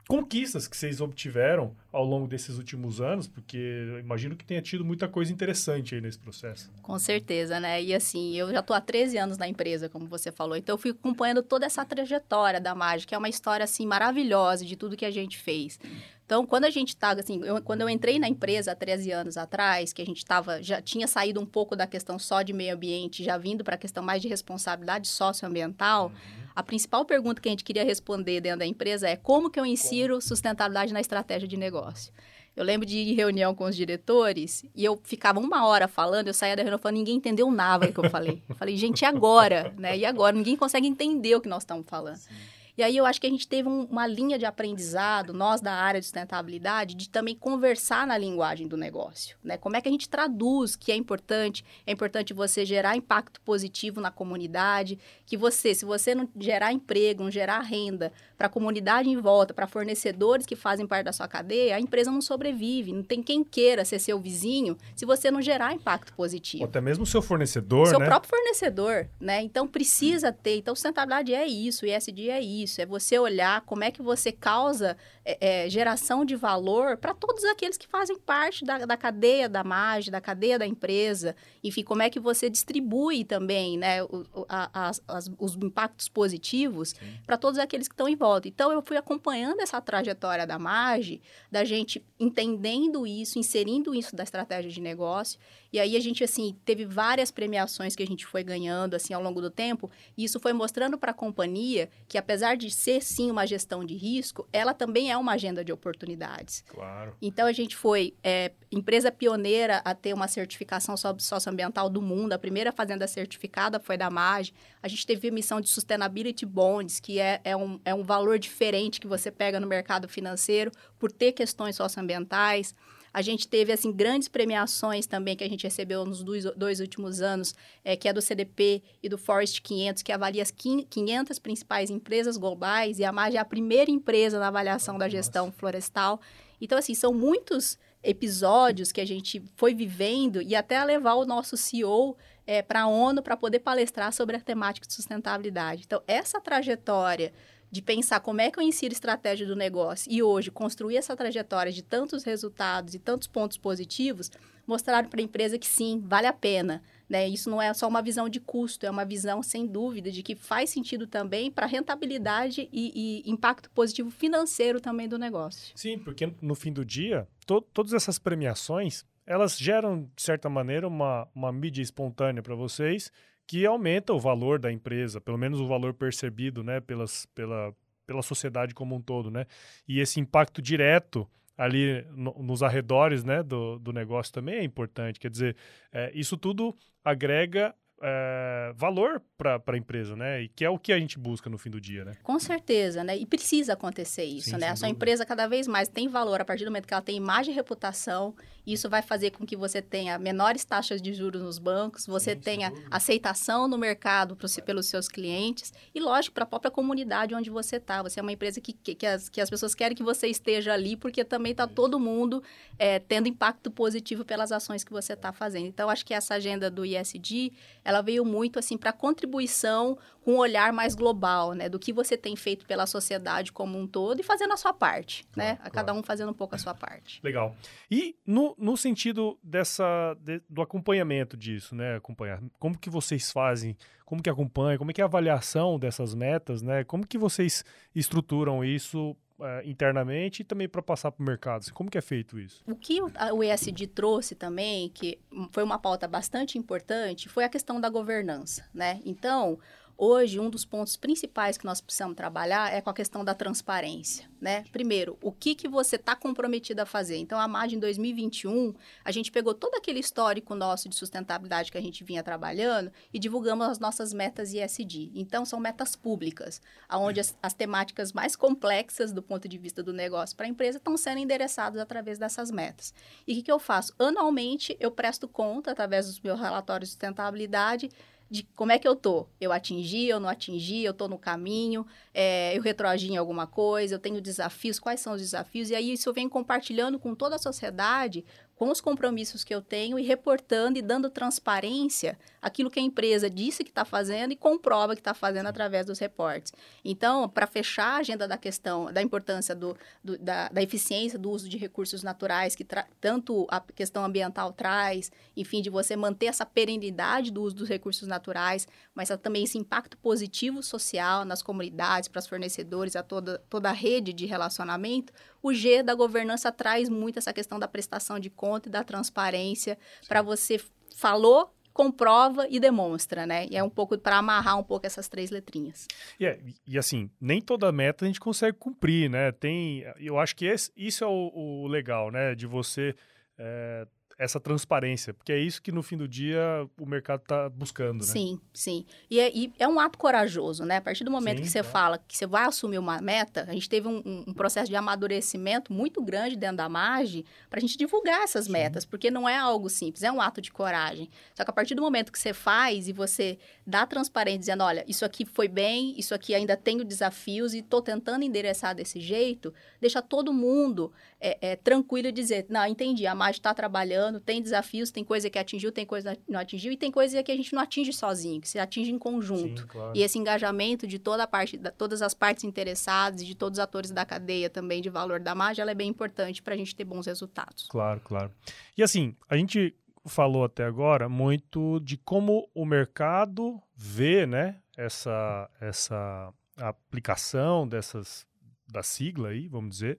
conquistas 0.09 0.67
que 0.67 0.75
vocês 0.75 1.03
obtiveram 1.03 1.77
ao 1.93 2.03
longo 2.03 2.27
desses 2.27 2.57
últimos 2.57 2.99
anos, 2.99 3.29
porque 3.29 3.99
imagino 4.01 4.35
que 4.35 4.45
tenha 4.45 4.63
tido 4.63 4.83
muita 4.83 5.07
coisa 5.07 5.31
interessante 5.31 5.95
aí 5.95 6.01
nesse 6.01 6.19
processo. 6.19 6.71
Com 6.81 6.99
certeza, 6.99 7.61
né? 7.61 7.83
E 7.83 7.95
assim, 7.95 8.35
eu 8.35 8.51
já 8.51 8.61
estou 8.61 8.75
há 8.75 8.81
13 8.81 9.19
anos 9.19 9.37
na 9.37 9.47
empresa, 9.47 9.87
como 9.87 10.07
você 10.07 10.33
falou, 10.33 10.57
então 10.57 10.73
eu 10.73 10.79
fui 10.79 10.93
acompanhando 10.93 11.43
toda 11.43 11.67
essa 11.67 11.85
trajetória 11.85 12.59
da 12.59 12.75
Mágica, 12.75 13.11
que 13.11 13.15
é 13.15 13.19
uma 13.19 13.29
história 13.29 13.65
assim 13.65 13.87
maravilhosa 13.87 14.65
de 14.65 14.77
tudo 14.77 14.97
que 14.97 15.05
a 15.05 15.11
gente 15.11 15.37
fez. 15.37 15.79
Então, 16.25 16.47
quando 16.47 16.65
a 16.65 16.71
gente 16.71 16.89
estava, 16.89 17.21
assim, 17.21 17.43
eu, 17.43 17.63
quando 17.63 17.81
eu 17.83 17.89
entrei 17.89 18.19
na 18.19 18.29
empresa 18.29 18.73
há 18.73 18.75
13 18.75 19.11
anos 19.13 19.37
atrás, 19.39 19.95
que 19.95 20.03
a 20.03 20.05
gente 20.05 20.19
estava, 20.19 20.63
já 20.63 20.81
tinha 20.81 21.07
saído 21.07 21.41
um 21.41 21.47
pouco 21.47 21.75
da 21.75 21.87
questão 21.87 22.19
só 22.19 22.43
de 22.43 22.53
meio 22.53 22.75
ambiente, 22.75 23.25
já 23.25 23.39
vindo 23.39 23.65
para 23.65 23.77
a 23.77 23.79
questão 23.79 24.03
mais 24.03 24.21
de 24.21 24.29
responsabilidade 24.29 25.09
socioambiental, 25.09 26.09
uhum 26.09 26.48
a 26.59 26.63
principal 26.65 27.05
pergunta 27.05 27.41
que 27.41 27.49
a 27.49 27.53
gente 27.53 27.63
queria 27.63 27.85
responder 27.85 28.41
dentro 28.41 28.59
da 28.59 28.67
empresa 28.67 29.09
é 29.09 29.15
como 29.15 29.49
que 29.49 29.61
eu 29.61 29.65
insiro 29.65 30.21
sustentabilidade 30.21 30.93
na 30.93 31.01
estratégia 31.01 31.47
de 31.47 31.57
negócio? 31.57 32.13
Eu 32.57 32.65
lembro 32.65 32.85
de 32.85 32.99
ir 32.99 33.13
em 33.13 33.15
reunião 33.15 33.55
com 33.55 33.63
os 33.63 33.77
diretores 33.77 34.65
e 34.75 34.85
eu 34.85 35.01
ficava 35.05 35.39
uma 35.39 35.65
hora 35.69 35.87
falando, 35.87 36.27
eu 36.27 36.35
saía 36.35 36.57
da 36.57 36.63
reunião 36.63 36.81
falando, 36.81 36.97
ninguém 36.97 37.15
entendeu 37.15 37.49
nada 37.49 37.87
do 37.87 37.93
que 37.93 38.01
eu 38.01 38.11
falei. 38.11 38.43
Eu 38.49 38.57
falei, 38.57 38.77
gente, 38.77 39.03
e 39.03 39.05
agora? 39.05 39.73
né? 39.79 39.97
E 39.97 40.05
agora? 40.05 40.35
Ninguém 40.35 40.57
consegue 40.57 40.89
entender 40.89 41.37
o 41.37 41.41
que 41.41 41.49
nós 41.49 41.63
estamos 41.63 41.87
falando. 41.87 42.17
Sim. 42.17 42.35
E 42.79 42.83
aí 42.85 42.97
eu 42.97 43.05
acho 43.05 43.21
que 43.21 43.27
a 43.27 43.31
gente 43.31 43.49
teve 43.49 43.69
um, 43.69 43.83
uma 43.91 44.07
linha 44.07 44.39
de 44.39 44.47
aprendizado, 44.47 45.33
nós 45.33 45.61
da 45.61 45.73
área 45.73 45.99
de 45.99 46.07
sustentabilidade, 46.07 46.95
de 46.95 47.11
também 47.11 47.35
conversar 47.35 48.07
na 48.07 48.17
linguagem 48.17 48.69
do 48.69 48.77
negócio, 48.77 49.37
né? 49.43 49.57
Como 49.57 49.75
é 49.75 49.81
que 49.81 49.89
a 49.89 49.91
gente 49.91 50.09
traduz 50.09 50.77
que 50.77 50.93
é 50.93 50.95
importante? 50.95 51.65
É 51.85 51.91
importante 51.91 52.33
você 52.33 52.65
gerar 52.65 52.97
impacto 52.97 53.41
positivo 53.41 54.01
na 54.01 54.13
comunidade, 54.13 54.97
que 55.27 55.37
você, 55.37 55.75
se 55.75 55.85
você 55.85 56.15
não 56.15 56.29
gerar 56.39 56.73
emprego, 56.73 57.25
não 57.25 57.33
gerar 57.33 57.59
renda 57.63 58.13
para 58.37 58.47
a 58.47 58.51
comunidade 58.51 59.11
em 59.11 59.17
volta, 59.17 59.53
para 59.53 59.67
fornecedores 59.67 60.47
que 60.47 60.55
fazem 60.55 60.87
parte 60.87 61.07
da 61.07 61.13
sua 61.13 61.27
cadeia, 61.27 61.75
a 61.75 61.81
empresa 61.81 62.13
não 62.13 62.21
sobrevive. 62.21 62.93
Não 62.93 63.03
tem 63.03 63.21
quem 63.21 63.43
queira 63.43 63.85
ser 63.85 63.99
seu 63.99 64.21
vizinho 64.21 64.79
se 64.95 65.05
você 65.05 65.33
não 65.33 65.43
gerar 65.43 65.75
impacto 65.75 66.13
positivo. 66.13 66.63
Ou 66.63 66.69
até 66.69 66.81
mesmo 66.81 67.03
o 67.03 67.07
seu 67.07 67.23
fornecedor, 67.23 67.89
seu 67.89 67.99
né? 67.99 68.07
próprio 68.07 68.31
fornecedor, 68.31 69.09
né? 69.19 69.43
Então 69.43 69.67
precisa 69.67 70.31
ter. 70.31 70.59
Então 70.59 70.77
sustentabilidade 70.77 71.35
é 71.35 71.45
isso, 71.45 71.85
ESG 71.85 72.31
é 72.31 72.41
isso 72.41 72.68
isso, 72.69 72.81
é 72.81 72.87
você 72.87 73.19
olhar 73.19 73.63
como 73.63 73.83
é 73.83 73.91
que 73.91 74.03
você 74.03 74.31
causa 74.31 74.97
é, 75.25 75.65
é, 75.65 75.71
geração 75.71 76.25
de 76.25 76.37
valor 76.37 76.97
para 76.97 77.13
todos 77.15 77.45
aqueles 77.45 77.77
que 77.77 77.87
fazem 77.87 78.19
parte 78.19 78.65
da, 78.65 78.85
da 78.85 78.97
cadeia 78.97 79.49
da 79.49 79.65
margem, 79.65 80.11
da 80.11 80.21
cadeia 80.21 80.59
da 80.59 80.67
empresa. 80.67 81.35
Enfim, 81.63 81.83
como 81.83 82.03
é 82.03 82.11
que 82.11 82.21
você 82.21 82.49
distribui 82.49 83.25
também 83.25 83.77
né, 83.77 84.03
o, 84.03 84.25
a, 84.49 84.91
as, 85.09 85.31
os 85.39 85.57
impactos 85.57 86.09
positivos 86.09 86.95
para 87.27 87.37
todos 87.37 87.59
aqueles 87.59 87.89
que 87.89 87.95
estão 87.95 88.09
em 88.09 88.17
volta. 88.17 88.49
Então, 88.49 88.73
eu 88.73 88.83
fui 88.83 88.97
acompanhando 88.97 89.61
essa 89.61 89.81
trajetória 89.81 90.47
da 90.47 90.59
margem, 90.59 91.21
da 91.51 91.65
gente 91.65 92.05
entendendo 92.19 93.07
isso, 93.07 93.39
inserindo 93.39 93.95
isso 93.95 94.15
da 94.15 94.23
estratégia 94.23 94.71
de 94.71 94.81
negócio. 94.81 95.39
E 95.73 95.79
aí 95.79 95.97
a 95.97 96.01
gente, 96.01 96.25
assim, 96.25 96.57
teve 96.65 96.85
várias 96.85 97.31
premiações 97.31 97.95
que 97.95 98.03
a 98.03 98.07
gente 98.07 98.25
foi 98.25 98.43
ganhando, 98.43 98.95
assim, 98.95 99.13
ao 99.13 99.23
longo 99.23 99.41
do 99.41 99.51
tempo. 99.51 99.91
E 100.17 100.25
isso 100.25 100.41
foi 100.41 100.53
mostrando 100.53 100.97
para 100.97 101.11
a 101.11 101.15
companhia 101.15 101.91
que, 102.07 102.17
apesar 102.17 102.57
de 102.59 102.71
ser, 102.71 103.03
sim, 103.03 103.31
uma 103.31 103.47
gestão 103.47 103.85
de 103.85 103.95
risco, 103.95 104.47
ela 104.53 104.75
também 104.75 105.11
é 105.11 105.17
uma 105.17 105.33
agenda 105.33 105.65
de 105.65 105.73
oportunidades. 105.73 106.65
Claro. 106.69 107.17
Então, 107.23 107.47
a 107.47 107.53
gente 107.53 107.77
foi 107.77 108.15
é, 108.23 108.53
empresa 108.71 109.11
pioneira 109.11 109.81
a 109.85 109.95
ter 109.95 110.13
uma 110.13 110.29
certificação 110.29 110.97
socioambiental 110.97 111.89
do 111.89 112.03
mundo. 112.03 112.33
A 112.33 112.39
primeira 112.39 112.73
fazenda 112.73 113.07
certificada 113.07 113.81
foi 113.81 113.97
da 113.97 114.11
MAG. 114.11 114.53
A 114.83 114.89
gente 114.89 115.07
teve 115.07 115.29
emissão 115.29 115.61
de 115.61 115.69
Sustainability 115.69 116.45
Bonds, 116.45 117.01
que 117.01 117.19
é, 117.19 117.41
é, 117.45 117.57
um, 117.57 117.81
é 117.85 117.95
um 117.95 118.03
valor 118.03 118.39
diferente 118.39 119.01
que 119.01 119.07
você 119.07 119.31
pega 119.31 119.59
no 119.61 119.67
mercado 119.67 120.09
financeiro 120.09 120.71
por 120.99 121.11
ter 121.11 121.33
questões 121.33 121.77
socioambientais. 121.77 122.75
A 123.19 123.21
gente 123.21 123.49
teve, 123.49 123.73
assim, 123.73 123.91
grandes 123.91 124.29
premiações 124.29 125.05
também 125.05 125.35
que 125.35 125.43
a 125.43 125.49
gente 125.49 125.65
recebeu 125.65 126.05
nos 126.05 126.23
dois, 126.23 126.45
dois 126.55 126.79
últimos 126.79 127.21
anos, 127.21 127.53
é, 127.85 127.97
que 127.97 128.09
é 128.09 128.13
do 128.13 128.23
CDP 128.23 128.81
e 129.03 129.09
do 129.09 129.19
Forest 129.19 129.61
500, 129.61 130.05
que 130.05 130.13
avalia 130.13 130.41
as 130.41 130.53
500 130.53 131.37
principais 131.41 131.91
empresas 131.91 132.37
globais, 132.37 133.01
e 133.01 133.05
a 133.05 133.11
MAG 133.11 133.37
é 133.37 133.41
a 133.41 133.45
primeira 133.45 133.91
empresa 133.91 134.39
na 134.39 134.47
avaliação 134.47 134.97
da 134.97 135.09
gestão 135.09 135.51
florestal. 135.51 136.21
Então, 136.61 136.79
assim, 136.79 136.95
são 136.95 137.13
muitos 137.13 137.77
episódios 138.05 138.93
que 138.93 139.01
a 139.01 139.05
gente 139.05 139.43
foi 139.57 139.75
vivendo 139.75 140.41
e 140.41 140.55
até 140.55 140.85
levar 140.85 141.15
o 141.15 141.27
nosso 141.27 141.57
CEO 141.57 142.17
é, 142.47 142.63
para 142.63 142.83
a 142.83 142.87
ONU 142.87 143.21
para 143.21 143.37
poder 143.37 143.59
palestrar 143.59 144.13
sobre 144.13 144.37
a 144.37 144.41
temática 144.41 144.87
de 144.87 144.95
sustentabilidade. 144.95 145.83
Então, 145.85 146.01
essa 146.07 146.41
trajetória 146.41 147.33
de 147.71 147.83
pensar 147.83 148.21
como 148.21 148.41
é 148.41 148.51
que 148.51 148.59
eu 148.59 148.63
insiro 148.63 148.93
estratégia 148.93 149.47
do 149.47 149.55
negócio 149.55 150.11
e 150.11 150.23
hoje 150.23 150.51
construir 150.51 150.97
essa 150.97 151.17
trajetória 151.17 151.71
de 151.71 151.83
tantos 151.83 152.25
resultados 152.25 152.95
e 152.95 152.99
tantos 152.99 153.29
pontos 153.29 153.59
positivos, 153.59 154.31
mostraram 154.67 155.09
para 155.09 155.21
a 155.21 155.25
empresa 155.25 155.59
que 155.59 155.67
sim, 155.67 156.03
vale 156.05 156.27
a 156.27 156.33
pena. 156.33 156.83
Né? 157.09 157.27
Isso 157.27 157.49
não 157.49 157.61
é 157.61 157.73
só 157.73 157.89
uma 157.89 158.03
visão 158.03 158.29
de 158.29 158.39
custo, 158.39 158.85
é 158.85 158.91
uma 158.91 159.05
visão, 159.05 159.43
sem 159.43 159.67
dúvida, 159.67 160.11
de 160.11 160.23
que 160.23 160.35
faz 160.35 160.69
sentido 160.71 161.07
também 161.07 161.51
para 161.51 161.67
rentabilidade 161.67 162.69
e, 162.71 163.23
e, 163.27 163.31
impacto 163.31 163.71
positivo 163.71 164.11
financeiro 164.11 164.79
também 164.79 165.09
do 165.09 165.19
negócio. 165.19 165.73
Sim, 165.75 165.99
porque 165.99 166.31
no 166.43 166.55
fim 166.55 166.71
do 166.71 166.85
dia, 166.85 167.27
to 167.47 167.63
todas 167.73 167.95
essas 167.95 168.19
premiações, 168.19 169.07
elas 169.27 169.57
geram, 169.57 170.11
de 170.15 170.23
certa 170.23 170.51
maneira, 170.51 170.87
uma, 170.87 171.27
uma 171.35 171.51
mídia 171.51 171.83
espontânea 171.83 172.43
para 172.43 172.55
vocês 172.55 173.11
que 173.49 173.65
aumenta 173.65 174.13
o 174.13 174.21
valor 174.21 174.59
da 174.59 174.71
empresa, 174.71 175.23
pelo 175.23 175.39
menos 175.39 175.59
o 175.59 175.67
valor 175.67 175.95
percebido, 175.95 176.63
né, 176.63 176.81
pelas, 176.81 177.25
pela, 177.35 177.75
pela 178.07 178.21
sociedade 178.21 178.75
como 178.75 178.95
um 178.95 179.01
todo, 179.01 179.31
né? 179.31 179.47
E 179.89 180.01
esse 180.01 180.21
impacto 180.21 180.61
direto 180.61 181.27
ali 181.57 182.05
no, 182.15 182.35
nos 182.43 182.63
arredores, 182.63 183.25
né, 183.25 183.43
do, 183.43 183.79
do 183.79 183.91
negócio 183.91 184.35
também 184.35 184.57
é 184.57 184.63
importante. 184.63 185.19
Quer 185.19 185.31
dizer, 185.31 185.57
é, 185.91 186.13
isso 186.15 186.37
tudo 186.37 186.77
agrega 187.03 187.75
é, 188.03 188.73
valor 188.77 189.23
para 189.37 189.61
a 189.67 189.77
empresa, 189.77 190.17
né? 190.17 190.43
E 190.43 190.49
que 190.49 190.65
é 190.65 190.71
o 190.71 190.79
que 190.79 190.93
a 190.93 190.99
gente 190.99 191.19
busca 191.19 191.49
no 191.51 191.59
fim 191.59 191.71
do 191.71 191.81
dia, 191.81 192.05
né? 192.05 192.17
Com 192.23 192.39
certeza, 192.39 193.03
né? 193.05 193.17
E 193.17 193.27
precisa 193.27 193.73
acontecer 193.73 194.25
isso, 194.25 194.51
Sim, 194.51 194.57
né? 194.57 194.69
A 194.69 194.77
sua 194.77 194.87
dúvida. 194.87 194.97
empresa 194.97 195.27
cada 195.27 195.47
vez 195.47 195.67
mais 195.67 195.89
tem 195.89 196.09
valor 196.09 196.41
a 196.41 196.45
partir 196.45 196.65
do 196.65 196.71
momento 196.71 196.87
que 196.87 196.95
ela 196.95 197.03
tem 197.03 197.17
imagem 197.17 197.53
e 197.53 197.55
reputação. 197.55 198.35
Isso 198.67 198.89
vai 198.91 199.01
fazer 199.01 199.31
com 199.31 199.47
que 199.47 199.57
você 199.57 199.81
tenha 199.81 200.19
menores 200.19 200.65
taxas 200.65 201.01
de 201.01 201.15
juros 201.15 201.41
nos 201.43 201.59
bancos, 201.59 202.07
você 202.07 202.35
Sim, 202.35 202.41
tenha 202.41 202.73
aceitação 202.91 203.67
no 203.67 203.79
mercado 203.79 204.37
pro, 204.37 204.47
pelos 204.63 204.87
seus 204.87 205.09
clientes 205.09 205.73
e, 205.95 206.01
lógico, 206.01 206.35
para 206.35 206.45
a 206.45 206.47
própria 206.47 206.71
comunidade 206.71 207.35
onde 207.35 207.49
você 207.49 207.77
está. 207.77 208.03
Você 208.03 208.21
é 208.21 208.23
uma 208.23 208.33
empresa 208.33 208.61
que, 208.61 208.73
que, 208.73 208.95
que, 208.95 209.07
as, 209.07 209.29
que 209.29 209.41
as 209.41 209.49
pessoas 209.49 209.75
querem 209.75 209.97
que 209.97 210.03
você 210.03 210.27
esteja 210.29 210.75
ali, 210.75 210.97
porque 210.97 211.25
também 211.25 211.53
está 211.53 211.67
todo 211.67 211.99
mundo 211.99 212.43
é, 212.79 212.99
tendo 212.99 213.29
impacto 213.29 213.71
positivo 213.71 214.25
pelas 214.25 214.53
ações 214.53 214.85
que 214.85 214.93
você 214.93 215.15
está 215.15 215.33
fazendo. 215.33 215.67
Então, 215.67 215.89
acho 215.89 216.05
que 216.05 216.13
essa 216.13 216.35
agenda 216.35 216.71
do 216.71 216.85
ISD, 216.85 217.53
ela 217.89 218.03
veio 218.03 218.25
muito 218.25 218.59
assim 218.59 218.77
para 218.77 218.93
contribuição 218.93 219.97
com 220.23 220.33
um 220.35 220.37
olhar 220.37 220.73
mais 220.75 220.95
global, 220.95 221.55
né, 221.55 221.69
do 221.71 221.79
que 221.79 221.91
você 221.93 222.17
tem 222.19 222.37
feito 222.37 222.67
pela 222.67 222.87
sociedade 222.87 223.51
como 223.51 223.79
um 223.79 223.87
todo 223.87 224.21
e 224.21 224.23
fazendo 224.23 224.53
a 224.53 224.57
sua 224.59 224.75
parte, 224.75 225.25
Claro, 225.33 225.49
né, 225.51 225.57
claro. 225.57 225.73
cada 225.73 225.95
um 225.95 226.03
fazendo 226.03 226.31
um 226.31 226.35
pouco 226.35 226.55
a 226.55 226.59
sua 226.59 226.75
parte. 226.75 227.19
Legal. 227.25 227.57
E 227.91 228.15
no, 228.27 228.55
no 228.59 228.77
sentido 228.77 229.39
dessa 229.43 230.15
de- 230.21 230.43
do 230.51 230.61
acompanhamento 230.61 231.35
disso, 231.37 231.75
né? 231.75 231.97
Acompanhar. 231.97 232.43
Como 232.59 232.77
que 232.79 232.91
vocês 232.91 233.33
fazem? 233.33 233.75
Como 234.05 234.23
que 234.23 234.29
acompanha? 234.29 234.77
Como 234.77 234.91
é 234.91 234.95
que 234.95 235.01
é 235.01 235.05
a 235.05 235.07
avaliação 235.07 235.79
dessas 235.79 236.15
metas, 236.15 236.61
né? 236.61 236.85
Como 236.85 237.07
que 237.07 237.17
vocês 237.17 237.65
estruturam 237.95 238.63
isso 238.65 239.17
eh, 239.41 239.63
internamente 239.65 240.43
e 240.43 240.45
também 240.45 240.69
para 240.69 240.83
passar 240.83 241.13
para 241.13 241.23
o 241.23 241.27
mercado? 241.27 241.61
Assim, 241.61 241.73
como 241.73 241.91
que 241.91 241.99
é 241.99 242.01
feito 242.01 242.39
isso? 242.39 242.63
O 242.67 242.75
que 242.75 243.01
o 243.01 243.43
ESG 243.43 243.87
trouxe 243.89 244.35
também, 244.35 244.89
que 244.89 245.19
foi 245.53 245.63
uma 245.63 245.79
pauta 245.79 246.09
bastante 246.09 246.59
importante, 246.59 247.29
foi 247.29 247.45
a 247.45 247.49
questão 247.49 247.81
da 247.81 247.89
governança, 247.89 248.69
né? 248.75 249.01
Então, 249.05 249.59
hoje, 249.99 250.39
um 250.39 250.49
dos 250.49 250.65
pontos 250.65 250.97
principais 250.97 251.59
que 251.59 251.67
nós 251.67 251.81
precisamos 251.81 252.17
trabalhar 252.17 252.73
é 252.73 252.81
com 252.81 252.89
a 252.89 252.95
questão 252.95 253.25
da 253.25 253.35
transparência, 253.35 254.31
né? 254.41 254.65
Primeiro, 254.71 255.19
o 255.21 255.33
que, 255.33 255.57
que 255.57 255.67
você 255.67 255.97
está 255.97 256.15
comprometido 256.15 256.81
a 256.81 256.87
fazer? 256.87 257.17
Então, 257.17 257.41
a 257.41 257.49
MAD 257.49 257.75
em 257.75 257.81
2021, 257.81 258.73
a 259.05 259.11
gente 259.11 259.33
pegou 259.33 259.53
todo 259.53 259.75
aquele 259.75 259.99
histórico 259.99 260.55
nosso 260.55 260.89
de 260.89 260.95
sustentabilidade 260.95 261.73
que 261.73 261.77
a 261.77 261.81
gente 261.81 262.05
vinha 262.05 262.23
trabalhando 262.23 262.93
e 263.13 263.19
divulgamos 263.19 263.67
as 263.67 263.81
nossas 263.81 264.13
metas 264.13 264.53
ISD. 264.53 265.11
Então, 265.17 265.45
são 265.45 265.59
metas 265.59 265.97
públicas, 265.97 266.63
onde 266.93 267.19
as, 267.19 267.37
as 267.43 267.53
temáticas 267.53 268.13
mais 268.13 268.37
complexas 268.37 269.13
do 269.13 269.23
ponto 269.23 269.49
de 269.49 269.59
vista 269.59 269.83
do 269.83 269.93
negócio 269.93 270.37
para 270.37 270.47
a 270.47 270.49
empresa 270.49 270.79
estão 270.79 270.97
sendo 270.97 271.19
endereçadas 271.19 271.81
através 271.81 272.19
dessas 272.19 272.53
metas. 272.53 272.95
E 273.27 273.33
o 273.33 273.35
que, 273.35 273.43
que 273.43 273.53
eu 273.53 273.59
faço? 273.59 273.93
Anualmente, 273.99 274.77
eu 274.79 274.93
presto 274.93 275.27
conta, 275.27 275.73
através 275.73 276.07
dos 276.07 276.21
meus 276.21 276.39
relatórios 276.39 276.91
de 276.91 276.93
sustentabilidade, 276.93 277.91
de 278.31 278.43
como 278.55 278.73
é 278.73 278.79
que 278.79 278.87
eu 278.87 278.95
tô. 278.95 279.27
Eu 279.41 279.53
atingi, 279.53 280.07
eu 280.07 280.21
não 280.21 280.29
atingi, 280.29 280.83
eu 280.83 280.93
tô 280.93 281.09
no 281.09 281.19
caminho, 281.19 281.87
é, 282.13 282.57
eu 282.57 282.63
retroagi 282.63 283.11
em 283.11 283.17
alguma 283.17 283.47
coisa, 283.47 283.95
eu 283.95 283.99
tenho 283.99 284.21
desafios, 284.21 284.79
quais 284.79 285.01
são 285.01 285.15
os 285.15 285.21
desafios, 285.21 285.71
e 285.71 285.75
aí 285.75 285.93
isso 285.93 286.09
eu 286.09 286.13
venho 286.13 286.29
compartilhando 286.29 286.99
com 286.99 287.15
toda 287.15 287.37
a 287.37 287.39
sociedade, 287.39 288.25
com 288.59 288.71
os 288.71 288.81
compromissos 288.81 289.45
que 289.45 289.55
eu 289.55 289.63
tenho 289.63 289.99
e 289.99 290.03
reportando 290.03 290.79
e 290.79 290.83
dando 290.83 291.09
transparência 291.09 292.19
aquilo 292.43 292.71
que 292.71 292.81
a 292.81 292.83
empresa 292.83 293.31
disse 293.31 293.63
que 293.63 293.71
está 293.71 293.85
fazendo 293.85 294.33
e 294.33 294.37
comprova 294.37 294.95
que 294.95 295.01
está 295.01 295.15
fazendo 295.15 295.47
através 295.47 295.87
dos 295.87 295.99
reportes. 296.01 296.53
Então, 296.85 297.29
para 297.29 297.47
fechar 297.47 297.95
a 297.95 297.97
agenda 297.99 298.27
da 298.27 298.37
questão 298.37 298.93
da 298.93 299.01
importância 299.01 299.55
do, 299.55 299.77
do- 300.03 300.19
da, 300.19 300.49
da 300.49 300.61
eficiência 300.63 301.19
do 301.19 301.31
uso 301.31 301.49
de 301.49 301.57
recursos 301.57 302.03
naturais, 302.03 302.57
que 302.57 302.67
tanto 303.01 303.47
a 303.49 303.61
questão 303.61 304.05
ambiental 304.05 304.53
traz, 304.53 305.11
enfim, 305.37 305.63
de 305.63 305.71
você 305.71 305.95
manter 305.97 306.27
essa 306.27 306.45
perenidade 306.45 307.31
do 307.31 307.43
uso 307.43 307.55
dos 307.55 307.69
recursos 307.69 308.09
naturais, 308.09 308.67
mas 308.95 309.09
também 309.23 309.45
esse 309.45 309.57
impacto 309.59 309.97
positivo 309.99 310.63
social 310.65 311.25
nas 311.25 311.43
comunidades, 311.43 312.09
para 312.09 312.19
os 312.19 312.27
fornecedores, 312.27 312.97
a 312.97 313.03
toda, 313.05 313.39
toda 313.49 313.69
a 313.69 313.73
rede 313.73 314.13
de 314.13 314.27
relacionamento, 314.27 315.13
o 315.43 315.53
G 315.53 315.83
da 315.83 315.95
governança 315.95 316.51
traz 316.53 316.89
muito 316.89 317.19
essa 317.19 317.33
questão 317.33 317.59
da 317.59 317.69
prestação 317.69 318.19
de 318.19 318.31
conta 318.31 318.69
e 318.69 318.73
da 318.73 318.83
transparência 318.85 319.79
para 320.09 320.23
você 320.23 320.61
falou, 320.97 321.53
comprova 321.73 322.47
e 322.51 322.59
demonstra, 322.59 323.25
né? 323.25 323.47
E 323.51 323.57
é 323.57 323.63
um 323.63 323.71
pouco 323.71 323.97
para 323.97 324.17
amarrar 324.19 324.59
um 324.59 324.65
pouco 324.65 324.85
essas 324.85 325.07
três 325.09 325.31
letrinhas. 325.31 325.87
E, 326.19 326.27
é- 326.27 326.41
e, 326.67 326.77
assim, 326.77 327.09
nem 327.21 327.41
toda 327.41 327.71
meta 327.71 328.05
a 328.05 328.09
gente 328.09 328.19
consegue 328.19 328.57
cumprir, 328.59 329.09
né? 329.09 329.31
Tem, 329.31 329.85
eu 330.01 330.19
acho 330.19 330.35
que 330.35 330.45
esse- 330.45 330.73
isso 330.77 331.05
é 331.05 331.07
o, 331.07 331.31
o 331.63 331.67
legal, 331.69 332.11
né? 332.11 332.35
De 332.35 332.47
você 332.47 332.97
é, 333.39 333.87
essa 334.19 334.41
transparência, 334.41 335.15
porque 335.15 335.33
é 335.33 335.39
isso 335.39 335.63
que 335.63 335.71
no 335.73 335.83
fim 335.83 335.97
do 335.97 336.09
dia 336.09 336.69
o 336.81 336.85
mercado 336.87 337.21
está 337.23 337.49
buscando, 337.49 338.07
né? 338.07 338.13
Sim, 338.13 338.41
sim. 338.53 338.85
E 339.11 339.19
é, 339.19 339.31
e 339.37 339.53
é 339.59 339.67
um 339.67 339.79
ato 339.81 339.99
corajoso, 339.99 340.65
né? 340.65 340.77
A 340.77 340.81
partir 340.81 341.05
do 341.05 341.11
momento 341.11 341.39
Sim, 341.39 341.43
que 341.43 341.49
você 341.49 341.63
fala 341.65 341.99
que 341.99 342.17
você 342.17 342.27
vai 342.27 342.45
assumir 342.45 342.79
uma 342.79 343.01
meta, 343.01 343.45
a 343.49 343.53
gente 343.53 343.69
teve 343.69 343.89
um, 343.89 344.25
um- 344.27 344.33
processo 344.35 344.71
de 344.71 344.77
amadurecimento 344.77 345.73
muito 345.73 346.01
grande 346.03 346.37
dentro 346.37 346.59
da 346.59 346.69
MAGE 346.69 347.25
para 347.51 347.59
a 347.59 347.61
gente 347.61 347.77
divulgar 347.77 348.23
essas 348.23 348.47
Sim. 348.47 348.53
metas, 348.53 348.85
porque 348.85 349.11
não 349.11 349.29
é 349.29 349.37
algo 349.37 349.69
simples, 349.69 350.03
é 350.05 350.13
um 350.13 350.21
ato 350.21 350.41
de 350.41 350.53
coragem. 350.53 351.11
Só 351.35 351.45
que 351.45 351.51
a 351.51 351.53
partir 351.53 351.75
do 351.75 351.83
momento 351.83 352.13
que 352.13 352.19
você 352.19 352.33
faz 352.33 352.89
e 352.89 352.93
você 352.93 353.37
dá 353.67 353.85
transparência, 353.87 354.39
dizendo, 354.39 354.63
olha, 354.65 354.85
isso 354.87 355.05
aqui 355.05 355.25
foi 355.25 355.49
bem, 355.49 355.95
isso 355.99 356.15
aqui 356.15 356.35
ainda 356.35 356.57
tenho 356.57 356.85
desafios 356.85 357.53
e 357.55 357.59
estou 357.59 357.83
tentando 357.83 358.25
endereçar 358.25 358.75
desse 358.75 359.01
jeito, 359.01 359.53
deixa 359.81 360.01
todo 360.01 360.33
mundo 360.33 360.93
é, 361.21 361.51
é, 361.51 361.57
tranquilo 361.57 362.13
dizer, 362.13 362.47
não, 362.49 362.65
entendi, 362.67 363.07
a 363.07 363.15
MAGE 363.15 363.39
está 363.39 363.53
trabalhando, 363.53 364.21
tem 364.21 364.41
desafios, 364.41 364.91
tem 364.91 365.03
coisa 365.03 365.29
que 365.29 365.39
atingiu, 365.39 365.73
tem 365.73 365.85
coisa 365.85 366.15
que 366.15 366.23
não 366.31 366.39
atingiu, 366.39 366.73
e 366.73 366.77
tem 366.77 366.91
coisa 366.91 367.23
que 367.23 367.33
a 367.33 367.37
gente 367.37 367.53
não 367.53 367.61
atinge 367.61 367.93
sozinho, 367.93 368.41
que 368.41 368.49
se 368.49 368.59
atinge 368.59 368.93
em 368.93 368.99
conjunto. 368.99 369.63
Sim, 369.63 369.67
claro. 369.67 369.93
E 369.97 370.03
esse 370.03 370.19
engajamento 370.19 370.87
de 370.87 370.99
toda 370.99 371.25
a 371.25 371.27
parte, 371.27 371.57
da, 371.57 371.71
todas 371.71 372.03
as 372.03 372.15
partes 372.15 372.45
interessadas 372.45 373.23
e 373.23 373.27
de 373.27 373.35
todos 373.35 373.59
os 373.59 373.63
atores 373.63 373.91
da 373.91 374.05
cadeia 374.05 374.49
também 374.49 374.81
de 374.81 374.89
valor 374.89 375.19
da 375.19 375.35
MAGE, 375.35 375.61
ela 375.61 375.73
é 375.73 375.75
bem 375.75 375.89
importante 375.89 376.43
para 376.43 376.55
a 376.55 376.57
gente 376.57 376.75
ter 376.75 376.85
bons 376.85 377.07
resultados. 377.07 377.67
Claro, 377.69 378.01
claro. 378.01 378.33
E 378.77 378.83
assim, 378.83 379.17
a 379.29 379.37
gente 379.37 379.75
falou 380.07 380.45
até 380.45 380.65
agora 380.65 381.09
muito 381.09 381.81
de 381.81 381.97
como 381.97 382.49
o 382.55 382.65
mercado 382.65 383.61
vê, 383.77 384.25
né, 384.25 384.57
essa, 384.77 385.51
essa 385.61 386.33
aplicação 386.57 387.67
dessas 387.67 388.27
da 388.71 388.83
sigla 388.83 389.31
aí, 389.31 389.49
vamos 389.49 389.71
dizer, 389.71 389.99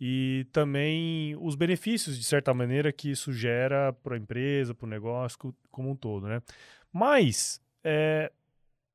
e 0.00 0.46
também 0.52 1.36
os 1.40 1.54
benefícios, 1.54 2.18
de 2.18 2.24
certa 2.24 2.52
maneira, 2.52 2.92
que 2.92 3.10
isso 3.10 3.32
gera 3.32 3.92
para 3.92 4.14
a 4.16 4.18
empresa, 4.18 4.74
para 4.74 4.86
o 4.86 4.90
negócio 4.90 5.38
co- 5.38 5.54
como 5.70 5.90
um 5.90 5.96
todo, 5.96 6.26
né? 6.26 6.42
Mas 6.92 7.60
é, 7.82 8.30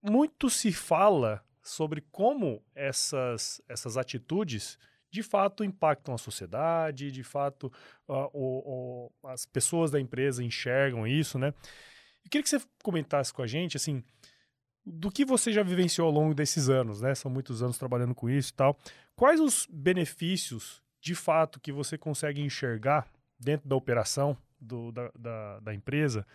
muito 0.01 0.49
se 0.49 0.71
fala 0.71 1.43
sobre 1.61 2.01
como 2.11 2.61
essas, 2.75 3.61
essas 3.67 3.97
atitudes 3.97 4.77
de 5.11 5.23
fato 5.23 5.63
impactam 5.63 6.13
a 6.13 6.17
sociedade, 6.17 7.11
de 7.11 7.23
fato 7.23 7.71
ah, 8.07 8.27
o- 8.33 9.09
o- 9.23 9.27
as 9.27 9.45
pessoas 9.45 9.89
da 9.91 9.99
empresa 9.99 10.43
enxergam 10.43 11.07
isso, 11.07 11.39
né? 11.39 11.47
Eu 12.23 12.29
queria 12.29 12.43
que 12.43 12.49
você 12.49 12.61
comentasse 12.83 13.33
com 13.33 13.41
a 13.41 13.47
gente, 13.47 13.75
assim, 13.77 14.03
do 14.85 15.11
que 15.11 15.25
você 15.25 15.51
já 15.51 15.63
vivenciou 15.63 16.07
ao 16.07 16.13
longo 16.13 16.33
desses 16.33 16.69
anos, 16.69 17.01
né? 17.01 17.15
São 17.15 17.31
muitos 17.31 17.61
anos 17.63 17.77
trabalhando 17.77 18.13
com 18.13 18.29
isso 18.29 18.51
e 18.51 18.53
tal. 18.53 18.77
Quais 19.15 19.39
os 19.39 19.67
benefícios, 19.71 20.81
de 21.01 21.15
fato, 21.15 21.59
que 21.59 21.71
você 21.71 21.97
consegue 21.97 22.41
enxergar 22.41 23.07
dentro 23.39 23.67
da 23.69 23.75
operação 23.75 24.37
do- 24.59 24.91
da, 24.91 25.11
da- 25.17 25.59
da 25.61 25.73
empresa, 25.73 26.25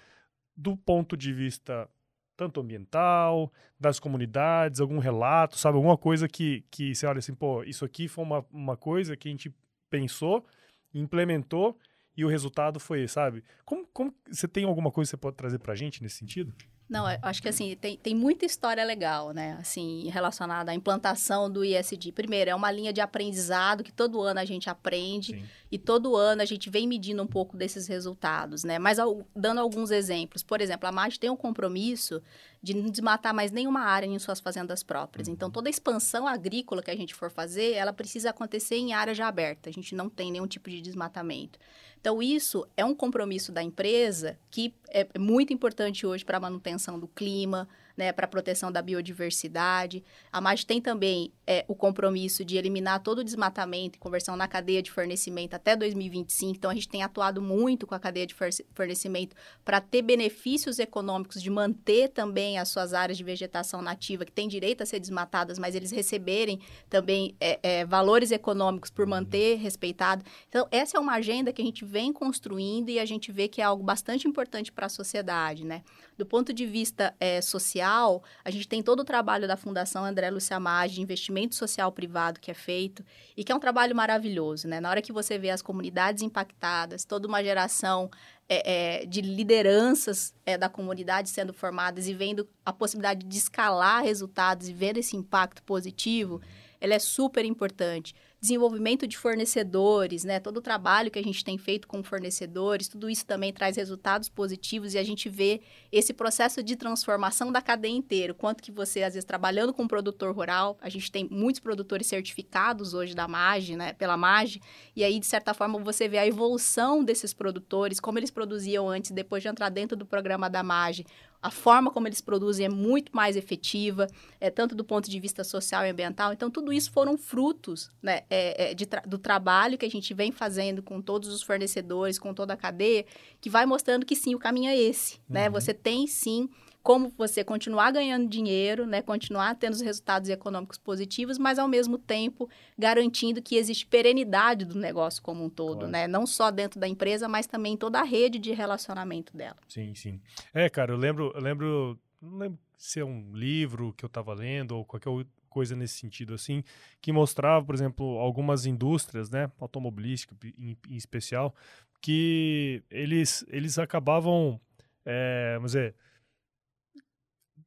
do 0.56 0.76
ponto 0.76 1.16
de 1.16 1.32
vista 1.32 1.88
tanto 2.36 2.60
ambiental, 2.60 3.52
das 3.78 4.00
comunidades, 4.00 4.80
algum 4.80 4.98
relato, 4.98 5.56
sabe? 5.56 5.76
Alguma 5.76 5.96
coisa 5.96 6.26
que, 6.28 6.64
que 6.70 6.94
você 6.94 7.06
olha 7.06 7.18
assim, 7.18 7.34
pô, 7.34 7.62
isso 7.62 7.84
aqui 7.84 8.08
foi 8.08 8.24
uma, 8.24 8.44
uma 8.50 8.76
coisa 8.76 9.16
que 9.16 9.28
a 9.28 9.30
gente 9.30 9.54
pensou, 9.88 10.44
implementou 10.92 11.78
e 12.16 12.24
o 12.24 12.28
resultado 12.28 12.80
foi, 12.80 13.06
sabe? 13.06 13.44
Como, 13.64 13.86
como 13.92 14.14
você 14.28 14.48
tem 14.48 14.64
alguma 14.64 14.90
coisa 14.90 15.08
que 15.08 15.10
você 15.10 15.16
pode 15.16 15.36
trazer 15.36 15.58
pra 15.58 15.74
gente 15.74 16.02
nesse 16.02 16.16
sentido? 16.16 16.52
Não, 16.88 17.10
eu 17.10 17.18
acho 17.22 17.40
que 17.40 17.48
assim, 17.48 17.74
tem, 17.76 17.96
tem 17.96 18.14
muita 18.14 18.44
história 18.44 18.84
legal, 18.84 19.32
né? 19.32 19.56
Assim, 19.58 20.08
relacionada 20.10 20.70
à 20.70 20.74
implantação 20.74 21.50
do 21.50 21.64
ISD. 21.64 22.12
Primeiro, 22.12 22.50
é 22.50 22.54
uma 22.54 22.70
linha 22.70 22.92
de 22.92 23.00
aprendizado 23.00 23.82
que 23.82 23.92
todo 23.92 24.20
ano 24.20 24.38
a 24.38 24.44
gente 24.44 24.68
aprende 24.68 25.32
Sim. 25.32 25.44
E 25.74 25.78
todo 25.78 26.14
ano 26.14 26.40
a 26.40 26.44
gente 26.44 26.70
vem 26.70 26.86
medindo 26.86 27.20
um 27.20 27.26
pouco 27.26 27.56
desses 27.56 27.88
resultados, 27.88 28.62
né? 28.62 28.78
Mas 28.78 29.00
ao- 29.00 29.26
dando 29.34 29.58
alguns 29.58 29.90
exemplos. 29.90 30.40
Por 30.40 30.60
exemplo, 30.60 30.88
a 30.88 30.92
MAD 30.92 31.18
tem 31.18 31.28
um 31.28 31.36
compromisso 31.36 32.22
de 32.62 32.74
não 32.74 32.88
desmatar 32.88 33.34
mais 33.34 33.50
nenhuma 33.50 33.80
área 33.80 34.06
em 34.06 34.16
suas 34.20 34.38
fazendas 34.38 34.84
próprias. 34.84 35.26
Então, 35.26 35.50
toda 35.50 35.68
a 35.68 35.70
expansão 35.70 36.28
agrícola 36.28 36.80
que 36.80 36.92
a 36.92 36.96
gente 36.96 37.12
for 37.12 37.28
fazer, 37.28 37.72
ela 37.72 37.92
precisa 37.92 38.30
acontecer 38.30 38.76
em 38.76 38.92
área 38.92 39.12
já 39.12 39.26
aberta. 39.26 39.68
A 39.68 39.72
gente 39.72 39.96
não 39.96 40.08
tem 40.08 40.30
nenhum 40.30 40.46
tipo 40.46 40.70
de 40.70 40.80
desmatamento. 40.80 41.58
Então, 42.00 42.22
isso 42.22 42.64
é 42.76 42.84
um 42.84 42.94
compromisso 42.94 43.50
da 43.50 43.62
empresa 43.62 44.38
que 44.52 44.72
é 44.90 45.08
muito 45.18 45.52
importante 45.52 46.06
hoje 46.06 46.24
para 46.24 46.36
a 46.36 46.40
manutenção 46.40 47.00
do 47.00 47.08
clima, 47.08 47.68
né, 47.96 48.12
para 48.12 48.26
a 48.26 48.28
proteção 48.28 48.70
da 48.70 48.80
biodiversidade. 48.80 50.04
A 50.32 50.40
MAD 50.40 50.66
tem 50.66 50.80
também 50.80 51.32
é, 51.46 51.64
o 51.68 51.74
compromisso 51.74 52.44
de 52.44 52.56
eliminar 52.56 53.00
todo 53.00 53.18
o 53.18 53.24
desmatamento 53.24 53.96
e 53.96 53.98
conversão 53.98 54.36
na 54.36 54.48
cadeia 54.48 54.82
de 54.82 54.90
fornecimento 54.90 55.54
até 55.54 55.76
2025. 55.76 56.56
Então, 56.56 56.70
a 56.70 56.74
gente 56.74 56.88
tem 56.88 57.02
atuado 57.02 57.42
muito 57.42 57.86
com 57.86 57.94
a 57.94 57.98
cadeia 57.98 58.26
de 58.26 58.34
fornecimento 58.74 59.36
para 59.64 59.80
ter 59.80 60.02
benefícios 60.02 60.78
econômicos 60.78 61.42
de 61.42 61.50
manter 61.50 62.08
também 62.08 62.58
as 62.58 62.68
suas 62.68 62.94
áreas 62.94 63.18
de 63.18 63.24
vegetação 63.24 63.82
nativa, 63.82 64.24
que 64.24 64.32
têm 64.32 64.48
direito 64.48 64.82
a 64.82 64.86
ser 64.86 65.00
desmatadas, 65.00 65.58
mas 65.58 65.74
eles 65.74 65.90
receberem 65.90 66.60
também 66.88 67.36
é, 67.40 67.58
é, 67.62 67.84
valores 67.84 68.30
econômicos 68.30 68.90
por 68.90 69.06
manter 69.06 69.56
respeitado. 69.56 70.24
Então, 70.48 70.66
essa 70.70 70.96
é 70.96 71.00
uma 71.00 71.14
agenda 71.14 71.52
que 71.52 71.60
a 71.60 71.64
gente 71.64 71.84
vem 71.84 72.12
construindo 72.12 72.88
e 72.88 72.98
a 72.98 73.04
gente 73.04 73.30
vê 73.30 73.48
que 73.48 73.60
é 73.60 73.64
algo 73.64 73.82
bastante 73.82 74.26
importante 74.26 74.72
para 74.72 74.86
a 74.86 74.88
sociedade, 74.88 75.64
né? 75.64 75.82
Do 76.16 76.24
ponto 76.24 76.52
de 76.52 76.64
vista 76.64 77.14
é, 77.18 77.40
social, 77.40 78.22
a 78.44 78.50
gente 78.50 78.68
tem 78.68 78.82
todo 78.82 79.00
o 79.00 79.04
trabalho 79.04 79.48
da 79.48 79.56
Fundação 79.56 80.04
André 80.04 80.28
Maggi 80.60 80.94
de 80.94 81.02
investimento 81.02 81.33
social 81.54 81.90
privado 81.90 82.38
que 82.38 82.50
é 82.50 82.54
feito 82.54 83.04
e 83.36 83.42
que 83.42 83.50
é 83.50 83.54
um 83.54 83.60
trabalho 83.60 83.96
maravilhoso, 83.96 84.68
né? 84.68 84.80
Na 84.80 84.90
hora 84.90 85.02
que 85.02 85.12
você 85.12 85.38
vê 85.38 85.50
as 85.50 85.62
comunidades 85.62 86.22
impactadas, 86.22 87.04
toda 87.04 87.26
uma 87.26 87.42
geração 87.42 88.10
é, 88.48 89.02
é, 89.02 89.06
de 89.06 89.20
lideranças 89.20 90.34
é, 90.44 90.56
da 90.58 90.68
comunidade 90.68 91.28
sendo 91.30 91.52
formadas 91.52 92.06
e 92.06 92.14
vendo 92.14 92.48
a 92.64 92.72
possibilidade 92.72 93.26
de 93.26 93.36
escalar 93.38 94.02
resultados 94.02 94.68
e 94.68 94.72
ver 94.72 94.96
esse 94.96 95.16
impacto 95.16 95.62
positivo, 95.62 96.40
ela 96.80 96.94
é 96.94 96.98
super 96.98 97.44
importante 97.44 98.14
desenvolvimento 98.44 99.06
de 99.06 99.16
fornecedores, 99.16 100.22
né? 100.22 100.38
Todo 100.38 100.58
o 100.58 100.60
trabalho 100.60 101.10
que 101.10 101.18
a 101.18 101.22
gente 101.22 101.42
tem 101.42 101.56
feito 101.56 101.88
com 101.88 102.02
fornecedores, 102.02 102.88
tudo 102.88 103.08
isso 103.08 103.24
também 103.24 103.50
traz 103.54 103.76
resultados 103.76 104.28
positivos 104.28 104.92
e 104.92 104.98
a 104.98 105.02
gente 105.02 105.30
vê 105.30 105.62
esse 105.90 106.12
processo 106.12 106.62
de 106.62 106.76
transformação 106.76 107.50
da 107.50 107.62
cadeia 107.62 107.96
inteira. 107.96 108.34
Quanto 108.34 108.62
que 108.62 108.70
você, 108.70 109.02
às 109.02 109.14
vezes, 109.14 109.24
trabalhando 109.24 109.72
com 109.72 109.84
um 109.84 109.88
produtor 109.88 110.34
rural, 110.34 110.76
a 110.82 110.90
gente 110.90 111.10
tem 111.10 111.26
muitos 111.30 111.58
produtores 111.58 112.06
certificados 112.06 112.92
hoje 112.92 113.14
da 113.14 113.26
MAGE, 113.26 113.76
né? 113.76 113.94
Pela 113.94 114.16
MAGE, 114.16 114.60
e 114.94 115.02
aí, 115.02 115.18
de 115.18 115.26
certa 115.26 115.54
forma, 115.54 115.78
você 115.78 116.06
vê 116.06 116.18
a 116.18 116.26
evolução 116.26 117.02
desses 117.02 117.32
produtores, 117.32 117.98
como 117.98 118.18
eles 118.18 118.30
produziam 118.30 118.90
antes, 118.90 119.10
depois 119.10 119.42
de 119.42 119.48
entrar 119.48 119.70
dentro 119.70 119.96
do 119.96 120.04
programa 120.04 120.50
da 120.50 120.62
MAGE, 120.62 121.06
a 121.44 121.50
forma 121.50 121.90
como 121.90 122.08
eles 122.08 122.22
produzem 122.22 122.64
é 122.64 122.70
muito 122.70 123.14
mais 123.14 123.36
efetiva, 123.36 124.06
é, 124.40 124.48
tanto 124.48 124.74
do 124.74 124.82
ponto 124.82 125.10
de 125.10 125.20
vista 125.20 125.44
social 125.44 125.84
e 125.84 125.90
ambiental. 125.90 126.32
Então, 126.32 126.50
tudo 126.50 126.72
isso 126.72 126.90
foram 126.90 127.18
frutos 127.18 127.90
né, 128.02 128.22
é, 128.30 128.72
é, 128.72 128.74
tra 128.74 129.02
do 129.02 129.18
trabalho 129.18 129.76
que 129.76 129.84
a 129.84 129.90
gente 129.90 130.14
vem 130.14 130.32
fazendo 130.32 130.82
com 130.82 131.02
todos 131.02 131.28
os 131.28 131.42
fornecedores, 131.42 132.18
com 132.18 132.32
toda 132.32 132.54
a 132.54 132.56
cadeia, 132.56 133.04
que 133.42 133.50
vai 133.50 133.66
mostrando 133.66 134.06
que 134.06 134.16
sim, 134.16 134.34
o 134.34 134.38
caminho 134.38 134.70
é 134.70 134.78
esse. 134.78 135.20
Né? 135.28 135.48
Uhum. 135.48 135.52
Né? 135.52 135.60
Você 135.60 135.74
tem 135.74 136.06
sim 136.06 136.48
como 136.84 137.10
você 137.16 137.42
continuar 137.42 137.92
ganhando 137.92 138.28
dinheiro, 138.28 138.86
né, 138.86 139.00
continuar 139.00 139.54
tendo 139.54 139.72
os 139.72 139.80
resultados 139.80 140.28
econômicos 140.28 140.76
positivos, 140.76 141.38
mas 141.38 141.58
ao 141.58 141.66
mesmo 141.66 141.96
tempo 141.96 142.46
garantindo 142.78 143.40
que 143.40 143.56
existe 143.56 143.86
perenidade 143.86 144.66
do 144.66 144.78
negócio 144.78 145.22
como 145.22 145.42
um 145.42 145.48
todo, 145.48 145.78
claro. 145.78 145.90
né? 145.90 146.06
Não 146.06 146.26
só 146.26 146.50
dentro 146.50 146.78
da 146.78 146.86
empresa, 146.86 147.26
mas 147.26 147.46
também 147.46 147.72
em 147.72 147.76
toda 147.78 148.00
a 148.00 148.04
rede 148.04 148.38
de 148.38 148.52
relacionamento 148.52 149.34
dela. 149.34 149.56
Sim, 149.66 149.94
sim. 149.94 150.20
É, 150.52 150.68
cara, 150.68 150.92
eu 150.92 150.98
lembro, 150.98 151.32
eu 151.34 151.40
lembro, 151.40 151.98
não 152.20 152.36
lembro 152.36 152.58
se 152.76 153.00
é 153.00 153.04
um 153.04 153.34
livro 153.34 153.94
que 153.96 154.04
eu 154.04 154.08
estava 154.08 154.34
lendo 154.34 154.72
ou 154.72 154.84
qualquer 154.84 155.10
coisa 155.48 155.74
nesse 155.74 155.94
sentido 155.94 156.34
assim, 156.34 156.62
que 157.00 157.12
mostrava, 157.12 157.64
por 157.64 157.74
exemplo, 157.74 158.18
algumas 158.18 158.66
indústrias, 158.66 159.30
né, 159.30 159.50
automobilística 159.58 160.36
em, 160.58 160.76
em 160.90 160.96
especial, 160.96 161.54
que 162.02 162.82
eles 162.90 163.42
eles 163.48 163.78
acabavam, 163.78 164.60
é, 165.06 165.54
vamos 165.54 165.72
dizer 165.72 165.94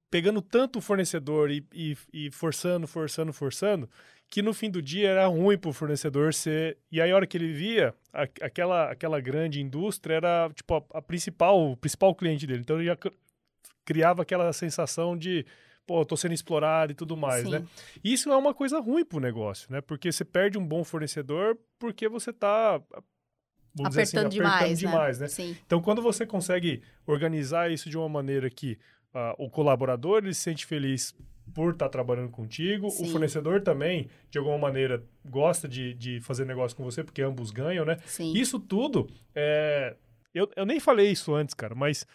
pegando 0.09 0.41
tanto 0.41 0.79
o 0.79 0.81
fornecedor 0.81 1.51
e, 1.51 1.65
e, 1.73 1.97
e, 2.13 2.31
forçando, 2.31 2.87
forçando, 2.87 3.33
forçando, 3.33 3.89
que 4.29 4.41
no 4.41 4.53
fim 4.53 4.69
do 4.69 4.81
dia 4.81 5.09
era 5.09 5.27
ruim 5.27 5.57
para 5.57 5.69
o 5.69 5.73
fornecedor 5.73 6.33
ser. 6.33 6.77
E 6.91 7.01
aí, 7.01 7.11
a 7.11 7.15
hora 7.15 7.27
que 7.27 7.37
ele 7.37 7.51
via, 7.51 7.93
a, 8.13 8.23
aquela, 8.41 8.91
aquela 8.91 9.19
grande 9.19 9.61
indústria 9.61 10.15
era 10.15 10.49
tipo 10.53 10.75
a, 10.75 10.83
a, 10.97 11.01
principal, 11.01 11.71
o 11.71 11.77
principal 11.77 12.13
cliente 12.15 12.45
dele. 12.45 12.61
Então 12.61 12.77
ele 12.77 12.85
já 12.85 12.97
criava 13.85 14.21
aquela 14.21 14.51
sensação 14.53 15.17
de. 15.17 15.45
Pô, 15.85 16.03
tô 16.03 16.17
sendo 16.17 16.33
explorado 16.33 16.91
e 16.91 16.95
tudo 16.95 17.15
mais, 17.15 17.45
Sim. 17.45 17.51
né? 17.51 17.65
Isso 18.03 18.29
é 18.29 18.35
uma 18.35 18.53
coisa 18.53 18.77
ruim 18.77 19.05
para 19.05 19.17
o 19.19 19.21
negócio, 19.21 19.71
né? 19.71 19.79
Porque 19.79 20.11
você 20.11 20.25
perde 20.25 20.57
um 20.57 20.65
bom 20.65 20.83
fornecedor 20.83 21.57
porque 21.79 22.09
você 22.09 22.31
está 22.31 22.75
apertando, 22.75 23.87
assim, 23.87 24.17
apertando 24.17 24.31
demais, 24.31 24.79
demais, 24.79 25.19
né? 25.19 25.27
né? 25.27 25.55
Então, 25.65 25.81
quando 25.81 26.01
você 26.01 26.25
consegue 26.25 26.81
organizar 27.05 27.71
isso 27.71 27.89
de 27.89 27.97
uma 27.97 28.09
maneira 28.09 28.49
que 28.49 28.77
uh, 29.13 29.33
o 29.37 29.49
colaborador 29.49 30.19
ele 30.19 30.33
se 30.33 30.41
sente 30.41 30.65
feliz 30.65 31.15
por 31.53 31.73
estar 31.73 31.85
tá 31.85 31.89
trabalhando 31.89 32.29
contigo, 32.29 32.89
Sim. 32.89 33.05
o 33.05 33.07
fornecedor 33.09 33.61
também, 33.61 34.09
de 34.29 34.37
alguma 34.37 34.57
maneira, 34.57 35.03
gosta 35.25 35.67
de, 35.67 35.93
de 35.93 36.19
fazer 36.21 36.45
negócio 36.45 36.75
com 36.75 36.83
você, 36.83 37.03
porque 37.03 37.21
ambos 37.21 37.51
ganham, 37.51 37.85
né? 37.85 37.97
Sim. 38.05 38.33
Isso 38.33 38.59
tudo, 38.59 39.09
é... 39.33 39.95
eu, 40.33 40.49
eu 40.55 40.65
nem 40.65 40.79
falei 40.79 41.09
isso 41.09 41.33
antes, 41.33 41.53
cara, 41.53 41.73
mas 41.73 42.05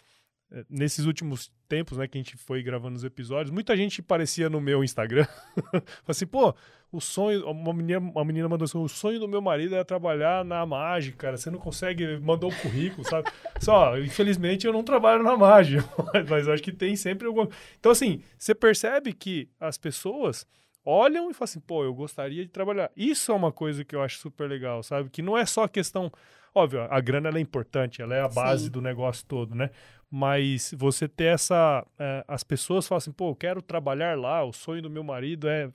é, 0.51 0.63
nesses 0.69 1.05
últimos 1.05 1.51
tempos, 1.73 1.97
né, 1.97 2.07
que 2.07 2.17
a 2.17 2.21
gente 2.21 2.37
foi 2.37 2.61
gravando 2.61 2.95
os 2.95 3.03
episódios, 3.03 3.49
muita 3.49 3.75
gente 3.75 3.99
parecia 3.99 4.47
no 4.47 4.61
meu 4.61 4.83
Instagram, 4.83 5.25
assim, 6.07 6.27
pô, 6.27 6.53
o 6.91 7.01
sonho, 7.01 7.49
uma 7.49 7.73
menina, 7.73 7.97
uma 7.97 8.23
menina 8.23 8.47
mandou 8.47 8.65
assim, 8.65 8.77
o 8.77 8.87
sonho 8.87 9.19
do 9.19 9.27
meu 9.27 9.41
marido 9.41 9.75
é 9.75 9.83
trabalhar 9.83 10.45
na 10.45 10.63
mágica, 10.63 11.17
cara, 11.17 11.37
você 11.37 11.49
não 11.49 11.57
consegue, 11.57 12.19
mandou 12.19 12.51
o 12.51 12.55
currículo, 12.55 13.03
sabe? 13.09 13.31
Só, 13.59 13.97
infelizmente 13.97 14.67
eu 14.67 14.71
não 14.71 14.83
trabalho 14.83 15.23
na 15.23 15.35
mágica, 15.35 15.83
mas 16.29 16.47
acho 16.47 16.61
que 16.61 16.71
tem 16.71 16.95
sempre 16.95 17.25
alguma... 17.25 17.49
Então, 17.79 17.91
assim, 17.91 18.21
você 18.37 18.53
percebe 18.53 19.11
que 19.11 19.49
as 19.59 19.75
pessoas 19.75 20.45
olham 20.85 21.31
e 21.31 21.33
falam 21.33 21.45
assim, 21.45 21.59
pô, 21.59 21.83
eu 21.83 21.95
gostaria 21.95 22.43
de 22.43 22.51
trabalhar. 22.51 22.91
Isso 22.95 23.31
é 23.31 23.35
uma 23.35 23.51
coisa 23.51 23.83
que 23.83 23.95
eu 23.95 24.01
acho 24.03 24.19
super 24.19 24.47
legal, 24.47 24.83
sabe? 24.83 25.09
Que 25.09 25.23
não 25.23 25.35
é 25.35 25.47
só 25.47 25.67
questão... 25.67 26.11
Óbvio, 26.55 26.81
a 26.87 27.01
grana 27.01 27.35
é 27.35 27.41
importante, 27.41 28.03
ela 28.03 28.13
é 28.13 28.21
a 28.21 28.27
base 28.27 28.65
Sim. 28.65 28.69
do 28.69 28.79
negócio 28.79 29.25
todo, 29.25 29.55
né? 29.55 29.71
Mas 30.15 30.71
você 30.77 31.07
ter 31.07 31.33
essa... 31.33 31.83
É, 31.97 32.23
as 32.27 32.43
pessoas 32.43 32.87
falam 32.87 32.99
assim, 32.99 33.11
pô, 33.11 33.31
eu 33.31 33.35
quero 33.35 33.63
trabalhar 33.63 34.15
lá, 34.15 34.43
o 34.43 34.53
sonho 34.53 34.79
do 34.79 34.87
meu 34.87 35.03
marido 35.03 35.49
é 35.49 35.71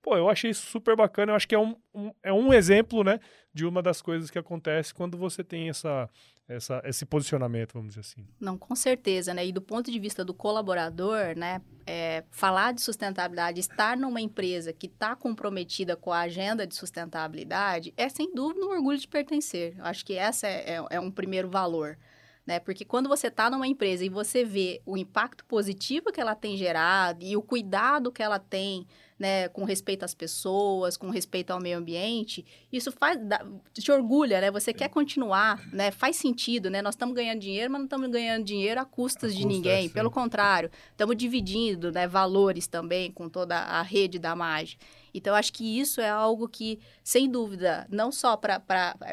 Pô, 0.00 0.16
eu 0.16 0.28
achei 0.30 0.50
isso 0.50 0.66
super 0.66 0.96
bacana. 0.96 1.32
Eu 1.32 1.36
acho 1.36 1.46
que 1.46 1.54
é 1.54 1.58
um, 1.58 1.76
um, 1.94 2.10
é 2.22 2.32
um 2.32 2.54
exemplo, 2.54 3.04
né, 3.04 3.20
de 3.52 3.66
uma 3.66 3.82
das 3.82 4.00
coisas 4.00 4.30
que 4.30 4.38
acontece 4.38 4.94
quando 4.94 5.18
você 5.18 5.44
tem 5.44 5.68
essa, 5.68 6.08
essa, 6.48 6.80
esse 6.84 7.04
posicionamento, 7.04 7.74
vamos 7.74 7.90
dizer 7.90 8.00
assim. 8.00 8.26
Não, 8.40 8.56
com 8.56 8.74
certeza, 8.74 9.34
né? 9.34 9.44
E 9.44 9.52
do 9.52 9.60
ponto 9.60 9.90
de 9.90 9.98
vista 9.98 10.24
do 10.24 10.32
colaborador, 10.32 11.36
né, 11.36 11.60
é, 11.86 12.24
falar 12.30 12.72
de 12.72 12.80
sustentabilidade, 12.80 13.60
estar 13.60 13.94
numa 13.96 14.22
empresa 14.22 14.72
que 14.72 14.86
está 14.86 15.14
comprometida 15.14 15.96
com 15.96 16.12
a 16.12 16.20
agenda 16.20 16.66
de 16.66 16.74
sustentabilidade, 16.74 17.92
é 17.96 18.08
sem 18.08 18.34
dúvida 18.34 18.64
um 18.64 18.70
orgulho 18.70 18.98
de 18.98 19.08
pertencer. 19.08 19.74
Eu 19.76 19.84
acho 19.84 20.06
que 20.06 20.14
essa 20.14 20.46
é, 20.46 20.76
é, 20.76 20.84
é 20.90 21.00
um 21.00 21.10
primeiro 21.10 21.50
valor. 21.50 21.98
Né? 22.50 22.58
Porque 22.58 22.84
quando 22.84 23.08
você 23.08 23.28
está 23.28 23.48
numa 23.48 23.68
empresa 23.68 24.04
e 24.04 24.08
você 24.08 24.44
vê 24.44 24.82
o 24.84 24.96
impacto 24.96 25.44
positivo 25.44 26.10
que 26.10 26.20
ela 26.20 26.34
tem 26.34 26.56
gerado 26.56 27.24
e 27.24 27.36
o 27.36 27.42
cuidado 27.42 28.10
que 28.10 28.20
ela 28.20 28.40
tem 28.40 28.88
né, 29.20 29.48
com 29.50 29.64
respeito 29.64 30.02
às 30.02 30.14
pessoas, 30.14 30.96
com 30.96 31.10
respeito 31.10 31.50
ao 31.50 31.60
meio 31.60 31.76
ambiente, 31.76 32.42
isso 32.72 32.90
faz, 32.90 33.18
dá, 33.22 33.46
te 33.74 33.92
orgulha, 33.92 34.40
né? 34.40 34.50
Você 34.50 34.72
quer 34.72 34.88
continuar, 34.88 35.62
né? 35.74 35.90
Faz 35.90 36.16
sentido, 36.16 36.70
né? 36.70 36.80
Nós 36.80 36.94
estamos 36.94 37.14
ganhando 37.14 37.38
dinheiro, 37.38 37.70
mas 37.70 37.80
não 37.80 37.84
estamos 37.84 38.08
ganhando 38.10 38.42
dinheiro 38.42 38.80
a 38.80 38.84
custas 38.86 39.32
a 39.32 39.34
de 39.34 39.42
custa, 39.42 39.54
ninguém. 39.54 39.86
É, 39.86 39.88
Pelo 39.90 40.10
contrário, 40.10 40.70
estamos 40.90 41.14
dividindo 41.18 41.92
né, 41.92 42.08
valores 42.08 42.66
também 42.66 43.12
com 43.12 43.28
toda 43.28 43.56
a 43.56 43.82
rede 43.82 44.18
da 44.18 44.34
MAGE. 44.34 44.78
Então, 45.12 45.34
acho 45.34 45.52
que 45.52 45.78
isso 45.78 46.00
é 46.00 46.08
algo 46.08 46.48
que, 46.48 46.78
sem 47.04 47.28
dúvida, 47.28 47.86
não 47.90 48.10
só 48.10 48.38
para. 48.38 48.62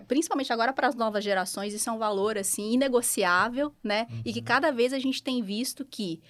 Principalmente 0.08 0.54
agora 0.54 0.72
para 0.72 0.88
as 0.88 0.96
novas 0.96 1.22
gerações, 1.22 1.74
isso 1.74 1.90
é 1.90 1.92
um 1.92 1.98
valor, 1.98 2.38
assim, 2.38 2.72
inegociável, 2.72 3.74
né? 3.84 4.08
Uhum. 4.10 4.22
E 4.24 4.32
que 4.32 4.40
uhum. 4.40 4.46
cada 4.46 4.72
vez 4.72 4.94
a 4.94 5.00
gente 5.00 5.22
tem 5.22 5.42
visto 5.42 5.84
que 5.84 6.22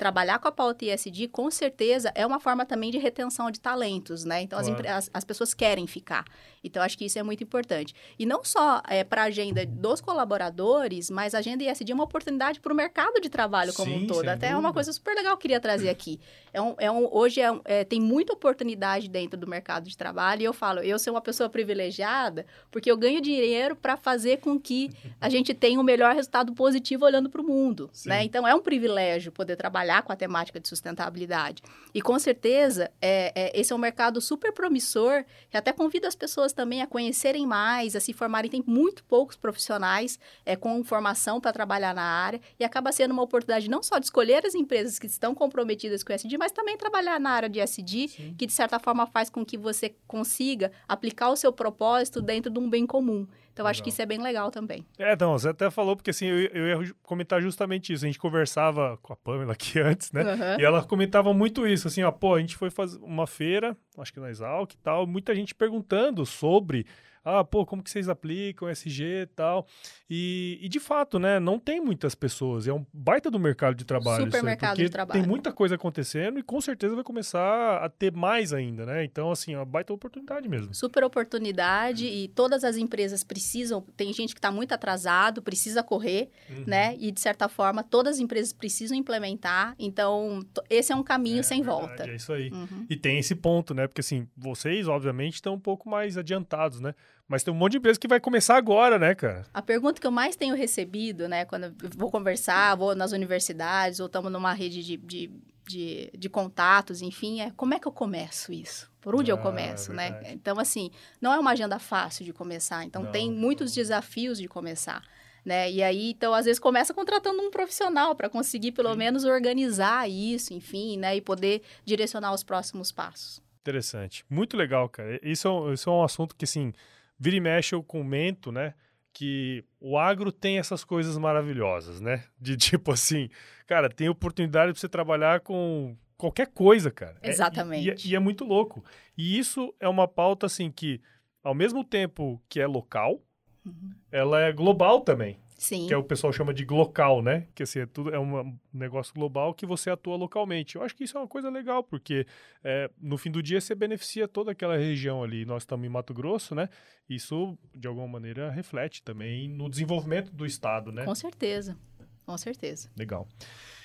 trabalhar 0.00 0.38
com 0.38 0.48
a 0.48 0.52
pauta 0.52 0.86
ISD, 0.86 1.28
com 1.28 1.50
certeza, 1.50 2.10
é 2.14 2.24
uma 2.24 2.40
forma 2.40 2.64
também 2.64 2.90
de 2.90 2.96
retenção 2.96 3.50
de 3.50 3.60
talentos, 3.60 4.24
né? 4.24 4.40
Então, 4.40 4.58
claro. 4.58 4.80
as, 4.88 4.94
as, 4.94 5.10
as, 5.12 5.24
pessoas 5.24 5.52
querem 5.52 5.86
ficar. 5.86 6.24
Então, 6.64 6.82
acho 6.82 6.96
que 6.96 7.04
isso 7.04 7.18
é 7.18 7.22
muito 7.22 7.44
importante. 7.44 7.94
E 8.18 8.24
não 8.24 8.42
só 8.42 8.80
é, 8.88 9.04
para 9.04 9.24
a 9.24 9.24
agenda 9.26 9.66
dos 9.66 10.00
colaboradores, 10.00 11.10
mas 11.10 11.34
a 11.34 11.38
agenda 11.40 11.62
ISD 11.64 11.92
é 11.92 11.94
uma 11.94 12.04
oportunidade 12.04 12.60
para 12.60 12.72
o 12.72 12.76
mercado 12.76 13.20
de 13.20 13.28
trabalho 13.28 13.74
como 13.74 13.92
Sim, 13.92 14.04
um 14.04 14.06
todo. 14.06 14.26
Até 14.26 14.48
é 14.48 14.56
uma 14.56 14.72
coisa 14.72 14.90
super 14.90 15.14
legal 15.14 15.36
que 15.36 15.40
eu 15.40 15.42
queria 15.42 15.60
trazer 15.60 15.90
aqui. 15.90 16.18
É 16.50 16.62
um, 16.62 16.74
é 16.78 16.90
um, 16.90 17.06
hoje 17.12 17.42
é, 17.42 17.52
um, 17.52 17.60
é, 17.66 17.84
tem 17.84 18.00
muita 18.00 18.32
oportunidade 18.32 19.06
dentro 19.06 19.38
do 19.38 19.46
mercado 19.46 19.86
de 19.86 19.96
trabalho 19.98 20.40
e 20.40 20.44
eu 20.46 20.54
falo, 20.54 20.80
eu 20.80 20.98
sou 20.98 21.12
uma 21.12 21.20
pessoa 21.20 21.50
privilegiada 21.50 22.46
porque 22.70 22.90
eu 22.90 22.96
ganho 22.96 23.20
dinheiro 23.20 23.76
para 23.76 23.98
fazer 23.98 24.38
com 24.38 24.58
que 24.58 24.90
a 25.20 25.28
gente 25.28 25.52
tenha 25.52 25.78
o 25.78 25.82
um 25.82 25.84
melhor 25.84 26.14
resultado 26.14 26.54
positivo 26.54 27.04
olhando 27.04 27.28
para 27.28 27.42
o 27.42 27.44
mundo, 27.44 27.90
né? 28.06 28.24
Então, 28.24 28.48
é 28.48 28.54
um 28.54 28.60
privilégio 28.62 29.30
poder 29.30 29.56
trabalhar 29.56 29.89
trabalhar 29.90 30.02
com 30.02 30.12
a 30.12 30.16
temática 30.16 30.60
de 30.60 30.68
sustentabilidade. 30.68 31.62
E 31.92 32.00
com 32.00 32.18
certeza, 32.18 32.90
é, 33.00 33.32
é, 33.34 33.60
esse 33.60 33.72
é 33.72 33.76
um 33.76 33.78
mercado 33.78 34.20
super 34.20 34.52
promissor, 34.52 35.24
que 35.50 35.56
até 35.56 35.72
convido 35.72 36.06
as 36.06 36.14
pessoas 36.14 36.52
também 36.52 36.80
a 36.80 36.86
conhecerem 36.86 37.46
mais, 37.46 37.96
a 37.96 38.00
se 38.00 38.12
formarem. 38.12 38.50
Tem 38.50 38.62
muito 38.66 39.02
poucos 39.04 39.36
profissionais 39.36 40.18
é, 40.46 40.54
com 40.54 40.82
formação 40.84 41.40
para 41.40 41.52
trabalhar 41.52 41.94
na 41.94 42.02
área, 42.02 42.40
e 42.58 42.64
acaba 42.64 42.92
sendo 42.92 43.10
uma 43.12 43.22
oportunidade 43.22 43.68
não 43.68 43.82
só 43.82 43.98
de 43.98 44.06
escolher 44.06 44.46
as 44.46 44.54
empresas 44.54 44.98
que 44.98 45.06
estão 45.06 45.34
comprometidas 45.34 46.04
com 46.04 46.12
o 46.12 46.14
SD, 46.14 46.38
mas 46.38 46.52
também 46.52 46.76
trabalhar 46.76 47.18
na 47.18 47.30
área 47.30 47.48
de 47.48 47.58
SD, 47.58 48.08
Sim. 48.08 48.34
que 48.38 48.46
de 48.46 48.52
certa 48.52 48.78
forma 48.78 49.06
faz 49.06 49.28
com 49.28 49.44
que 49.44 49.58
você 49.58 49.94
consiga 50.06 50.70
aplicar 50.88 51.30
o 51.30 51.36
seu 51.36 51.52
propósito 51.52 52.22
dentro 52.22 52.50
de 52.50 52.58
um 52.58 52.70
bem 52.70 52.86
comum. 52.86 53.26
Então, 53.60 53.66
legal. 53.66 53.70
acho 53.70 53.82
que 53.82 53.90
isso 53.90 54.00
é 54.00 54.06
bem 54.06 54.22
legal 54.22 54.50
também. 54.50 54.86
É, 54.98 55.12
então, 55.12 55.32
você 55.32 55.50
até 55.50 55.70
falou, 55.70 55.94
porque 55.94 56.10
assim, 56.10 56.26
eu, 56.26 56.38
eu 56.38 56.82
ia 56.82 56.94
comentar 57.02 57.42
justamente 57.42 57.92
isso. 57.92 58.04
A 58.04 58.08
gente 58.08 58.18
conversava 58.18 58.98
com 59.02 59.12
a 59.12 59.16
Pamela 59.16 59.52
aqui 59.52 59.78
antes, 59.80 60.10
né? 60.12 60.22
Uhum. 60.22 60.60
E 60.60 60.64
ela 60.64 60.82
comentava 60.82 61.34
muito 61.34 61.66
isso, 61.66 61.86
assim, 61.86 62.02
ó, 62.02 62.10
pô, 62.10 62.34
a 62.34 62.40
gente 62.40 62.56
foi 62.56 62.70
fazer 62.70 62.98
uma 63.02 63.26
feira, 63.26 63.76
acho 63.98 64.12
que 64.12 64.20
na 64.20 64.30
Exalc 64.30 64.72
e 64.72 64.78
tal, 64.78 65.06
muita 65.06 65.34
gente 65.34 65.54
perguntando 65.54 66.24
sobre 66.24 66.86
ah, 67.24 67.44
pô, 67.44 67.66
como 67.66 67.82
que 67.82 67.90
vocês 67.90 68.08
aplicam 68.08 68.68
SG 68.68 69.22
e 69.22 69.26
tal. 69.26 69.66
E, 70.08 70.58
e, 70.62 70.68
de 70.68 70.80
fato, 70.80 71.18
né, 71.18 71.38
não 71.38 71.58
tem 71.58 71.80
muitas 71.80 72.14
pessoas. 72.14 72.66
É 72.66 72.72
um 72.72 72.84
baita 72.92 73.30
do 73.30 73.38
mercado 73.38 73.74
de 73.74 73.84
trabalho. 73.84 74.24
Super 74.24 74.42
mercado 74.42 74.76
de 74.78 74.88
trabalho. 74.88 75.20
Tem 75.20 75.28
muita 75.28 75.52
coisa 75.52 75.74
acontecendo 75.74 76.38
e 76.38 76.42
com 76.42 76.60
certeza 76.60 76.94
vai 76.94 77.04
começar 77.04 77.76
a 77.84 77.88
ter 77.88 78.12
mais 78.12 78.52
ainda, 78.52 78.86
né? 78.86 79.04
Então, 79.04 79.30
assim, 79.30 79.52
é 79.52 79.58
uma 79.58 79.66
baita 79.66 79.92
oportunidade 79.92 80.48
mesmo. 80.48 80.74
Super 80.74 81.04
oportunidade 81.04 82.06
e 82.06 82.28
todas 82.28 82.64
as 82.64 82.76
empresas 82.76 83.22
precisam. 83.22 83.82
Tem 83.96 84.12
gente 84.12 84.34
que 84.34 84.38
está 84.38 84.50
muito 84.50 84.72
atrasado, 84.72 85.42
precisa 85.42 85.82
correr, 85.82 86.30
uhum. 86.48 86.64
né? 86.66 86.96
E 86.98 87.12
de 87.12 87.20
certa 87.20 87.48
forma, 87.48 87.82
todas 87.82 88.16
as 88.16 88.20
empresas 88.20 88.52
precisam 88.52 88.96
implementar. 88.96 89.74
Então, 89.78 90.40
esse 90.70 90.90
é 90.92 90.96
um 90.96 91.02
caminho 91.02 91.40
é, 91.40 91.42
sem 91.42 91.62
verdade, 91.62 91.86
volta. 91.86 92.10
É 92.10 92.14
isso 92.16 92.32
aí. 92.32 92.50
Uhum. 92.50 92.86
E 92.88 92.96
tem 92.96 93.18
esse 93.18 93.34
ponto, 93.34 93.74
né? 93.74 93.86
Porque 93.86 94.00
assim, 94.00 94.26
vocês, 94.36 94.88
obviamente, 94.88 95.34
estão 95.34 95.54
um 95.54 95.60
pouco 95.60 95.88
mais 95.88 96.16
adiantados, 96.16 96.80
né? 96.80 96.94
Mas 97.30 97.44
tem 97.44 97.54
um 97.54 97.56
monte 97.56 97.72
de 97.72 97.78
empresa 97.78 97.96
que 97.96 98.08
vai 98.08 98.18
começar 98.18 98.56
agora, 98.56 98.98
né, 98.98 99.14
cara? 99.14 99.46
A 99.54 99.62
pergunta 99.62 100.00
que 100.00 100.06
eu 100.06 100.10
mais 100.10 100.34
tenho 100.34 100.56
recebido, 100.56 101.28
né, 101.28 101.44
quando 101.44 101.66
eu 101.66 101.74
vou 101.96 102.10
conversar, 102.10 102.74
vou 102.74 102.92
nas 102.92 103.12
universidades, 103.12 104.00
ou 104.00 104.06
estamos 104.06 104.32
numa 104.32 104.52
rede 104.52 104.82
de, 104.82 104.96
de, 104.96 105.30
de, 105.64 106.10
de, 106.12 106.28
contatos, 106.28 107.02
enfim, 107.02 107.40
é 107.40 107.52
como 107.52 107.72
é 107.72 107.78
que 107.78 107.86
eu 107.86 107.92
começo 107.92 108.52
isso? 108.52 108.90
Por 109.00 109.14
onde 109.14 109.30
ah, 109.30 109.34
eu 109.34 109.38
começo, 109.38 109.92
é 109.92 109.94
né? 109.94 110.20
Então, 110.32 110.58
assim, 110.58 110.90
não 111.20 111.32
é 111.32 111.38
uma 111.38 111.52
agenda 111.52 111.78
fácil 111.78 112.24
de 112.24 112.32
começar. 112.32 112.84
Então, 112.84 113.04
não, 113.04 113.12
tem 113.12 113.30
muitos 113.30 113.70
não. 113.70 113.76
desafios 113.76 114.36
de 114.36 114.48
começar. 114.48 115.00
Né? 115.44 115.70
E 115.70 115.84
aí, 115.84 116.10
então, 116.10 116.34
às 116.34 116.46
vezes 116.46 116.58
começa 116.58 116.92
contratando 116.92 117.40
um 117.40 117.50
profissional 117.52 118.16
para 118.16 118.28
conseguir, 118.28 118.72
pelo 118.72 118.90
Sim. 118.90 118.98
menos, 118.98 119.24
organizar 119.24 120.10
isso, 120.10 120.52
enfim, 120.52 120.98
né? 120.98 121.14
E 121.14 121.20
poder 121.20 121.62
direcionar 121.84 122.34
os 122.34 122.42
próximos 122.42 122.90
passos. 122.90 123.40
Interessante. 123.60 124.24
Muito 124.28 124.56
legal, 124.56 124.88
cara. 124.88 125.20
Isso 125.22 125.46
é, 125.46 125.74
isso 125.74 125.88
é 125.88 125.92
um 125.92 126.02
assunto 126.02 126.34
que, 126.34 126.44
assim, 126.44 126.74
vira 127.20 127.36
e 127.36 127.40
mexe 127.40 127.74
eu 127.74 127.82
comento, 127.82 128.50
né? 128.50 128.72
Que 129.12 129.62
o 129.78 129.98
agro 129.98 130.32
tem 130.32 130.58
essas 130.58 130.82
coisas 130.82 131.18
maravilhosas, 131.18 132.00
né? 132.00 132.24
De 132.40 132.56
tipo 132.58 132.90
assim, 132.90 133.28
cara, 133.66 133.90
tem 133.90 134.08
oportunidade 134.08 134.72
para 134.72 134.80
você 134.80 134.88
trabalhar 134.88 135.40
com 135.40 135.94
qualquer 136.16 136.46
coisa, 136.46 136.90
cara. 136.90 137.18
Exatamente. 137.22 137.90
É, 137.90 137.94
e, 137.94 138.12
e, 138.12 138.16
é 138.16 138.18
muito 138.18 138.44
louco. 138.44 138.82
E 139.16 139.38
isso 139.38 139.74
é 139.78 139.88
uma 139.88 140.08
pauta, 140.08 140.46
assim, 140.46 140.70
que 140.70 141.00
ao 141.42 141.54
mesmo 141.54 141.84
tempo 141.84 142.40
que 142.48 142.58
é 142.58 142.66
local, 142.66 143.20
uhum. 143.66 143.90
ela 144.10 144.40
é 144.40 144.52
global 144.52 145.00
também. 145.00 145.38
Sim. 145.60 145.86
Que 145.86 145.92
é 145.92 145.96
o 145.96 146.02
pessoal 146.02 146.32
chama 146.32 146.54
de 146.54 146.64
local, 146.64 147.20
né? 147.20 147.46
Que 147.54 147.64
assim, 147.64 147.80
é, 147.80 147.86
tudo, 147.86 148.14
é 148.14 148.18
um 148.18 148.58
negócio 148.72 149.12
global 149.12 149.52
que 149.52 149.66
você 149.66 149.90
atua 149.90 150.16
localmente. 150.16 150.76
Eu 150.76 150.82
acho 150.82 150.96
que 150.96 151.04
isso 151.04 151.18
é 151.18 151.20
uma 151.20 151.28
coisa 151.28 151.50
legal, 151.50 151.84
porque 151.84 152.26
é, 152.64 152.90
no 152.98 153.18
fim 153.18 153.30
do 153.30 153.42
dia 153.42 153.60
você 153.60 153.74
beneficia 153.74 154.26
toda 154.26 154.52
aquela 154.52 154.78
região 154.78 155.22
ali. 155.22 155.44
Nós 155.44 155.64
estamos 155.64 155.84
em 155.84 155.90
Mato 155.90 156.14
Grosso, 156.14 156.54
né? 156.54 156.70
Isso, 157.06 157.58
de 157.74 157.86
alguma 157.86 158.08
maneira, 158.08 158.50
reflete 158.50 159.02
também 159.02 159.50
no 159.50 159.68
desenvolvimento 159.68 160.32
do 160.32 160.46
Estado, 160.46 160.90
né? 160.90 161.04
Com 161.04 161.14
certeza. 161.14 161.76
Com 162.24 162.38
certeza. 162.38 162.90
Legal. 162.96 163.28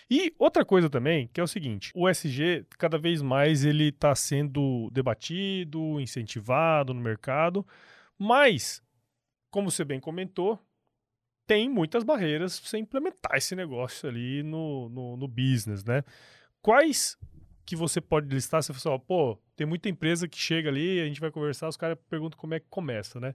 E 0.10 0.34
outra 0.40 0.64
coisa 0.64 0.90
também, 0.90 1.28
que 1.34 1.42
é 1.42 1.44
o 1.44 1.48
seguinte, 1.48 1.92
o 1.94 2.08
SG, 2.08 2.66
cada 2.78 2.98
vez 2.98 3.22
mais, 3.22 3.66
ele 3.66 3.90
está 3.90 4.16
sendo 4.16 4.90
debatido, 4.94 6.00
incentivado 6.00 6.94
no 6.94 7.02
mercado, 7.02 7.68
mas, 8.18 8.82
como 9.52 9.70
você 9.70 9.84
bem 9.84 10.00
comentou, 10.00 10.58
tem 11.46 11.70
muitas 11.70 12.04
barreiras 12.04 12.60
para 12.60 12.70
você 12.70 12.78
implementar 12.78 13.38
esse 13.38 13.56
negócio 13.56 14.10
ali 14.10 14.44
no, 14.44 14.90
no, 14.90 15.18
no, 15.18 15.28
business, 15.28 15.84
né? 15.84 16.04
Quais 16.62 17.18
que 17.66 17.76
você 17.76 18.02
pode 18.02 18.28
listar? 18.28 18.62
Você 18.62 18.74
fala 18.74 18.96
assim, 18.96 19.06
pô, 19.08 19.40
tem 19.56 19.66
muita 19.66 19.90
empresa 19.90 20.28
que 20.28 20.38
chega 20.38 20.70
ali, 20.70 21.00
a 21.00 21.06
gente 21.06 21.22
vai 21.22 21.32
conversar, 21.32 21.68
os 21.68 21.78
caras 21.78 21.98
perguntam 22.10 22.40
como 22.40 22.54
é 22.54 22.60
que 22.60 22.68
começa, 22.70 23.20
né? 23.20 23.34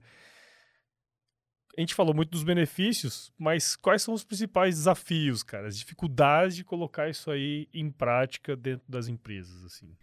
A 1.77 1.79
gente 1.79 1.95
falou 1.95 2.13
muito 2.13 2.31
dos 2.31 2.43
benefícios, 2.43 3.31
mas 3.37 3.77
quais 3.77 4.01
são 4.01 4.13
os 4.13 4.25
principais 4.25 4.75
desafios, 4.75 5.41
cara? 5.41 5.67
As 5.67 5.77
dificuldades 5.77 6.55
de 6.55 6.65
colocar 6.65 7.09
isso 7.09 7.31
aí 7.31 7.69
em 7.73 7.89
prática 7.89 8.57
dentro 8.57 8.85
das 8.89 9.07
empresas, 9.07 9.63
assim? 9.63 9.95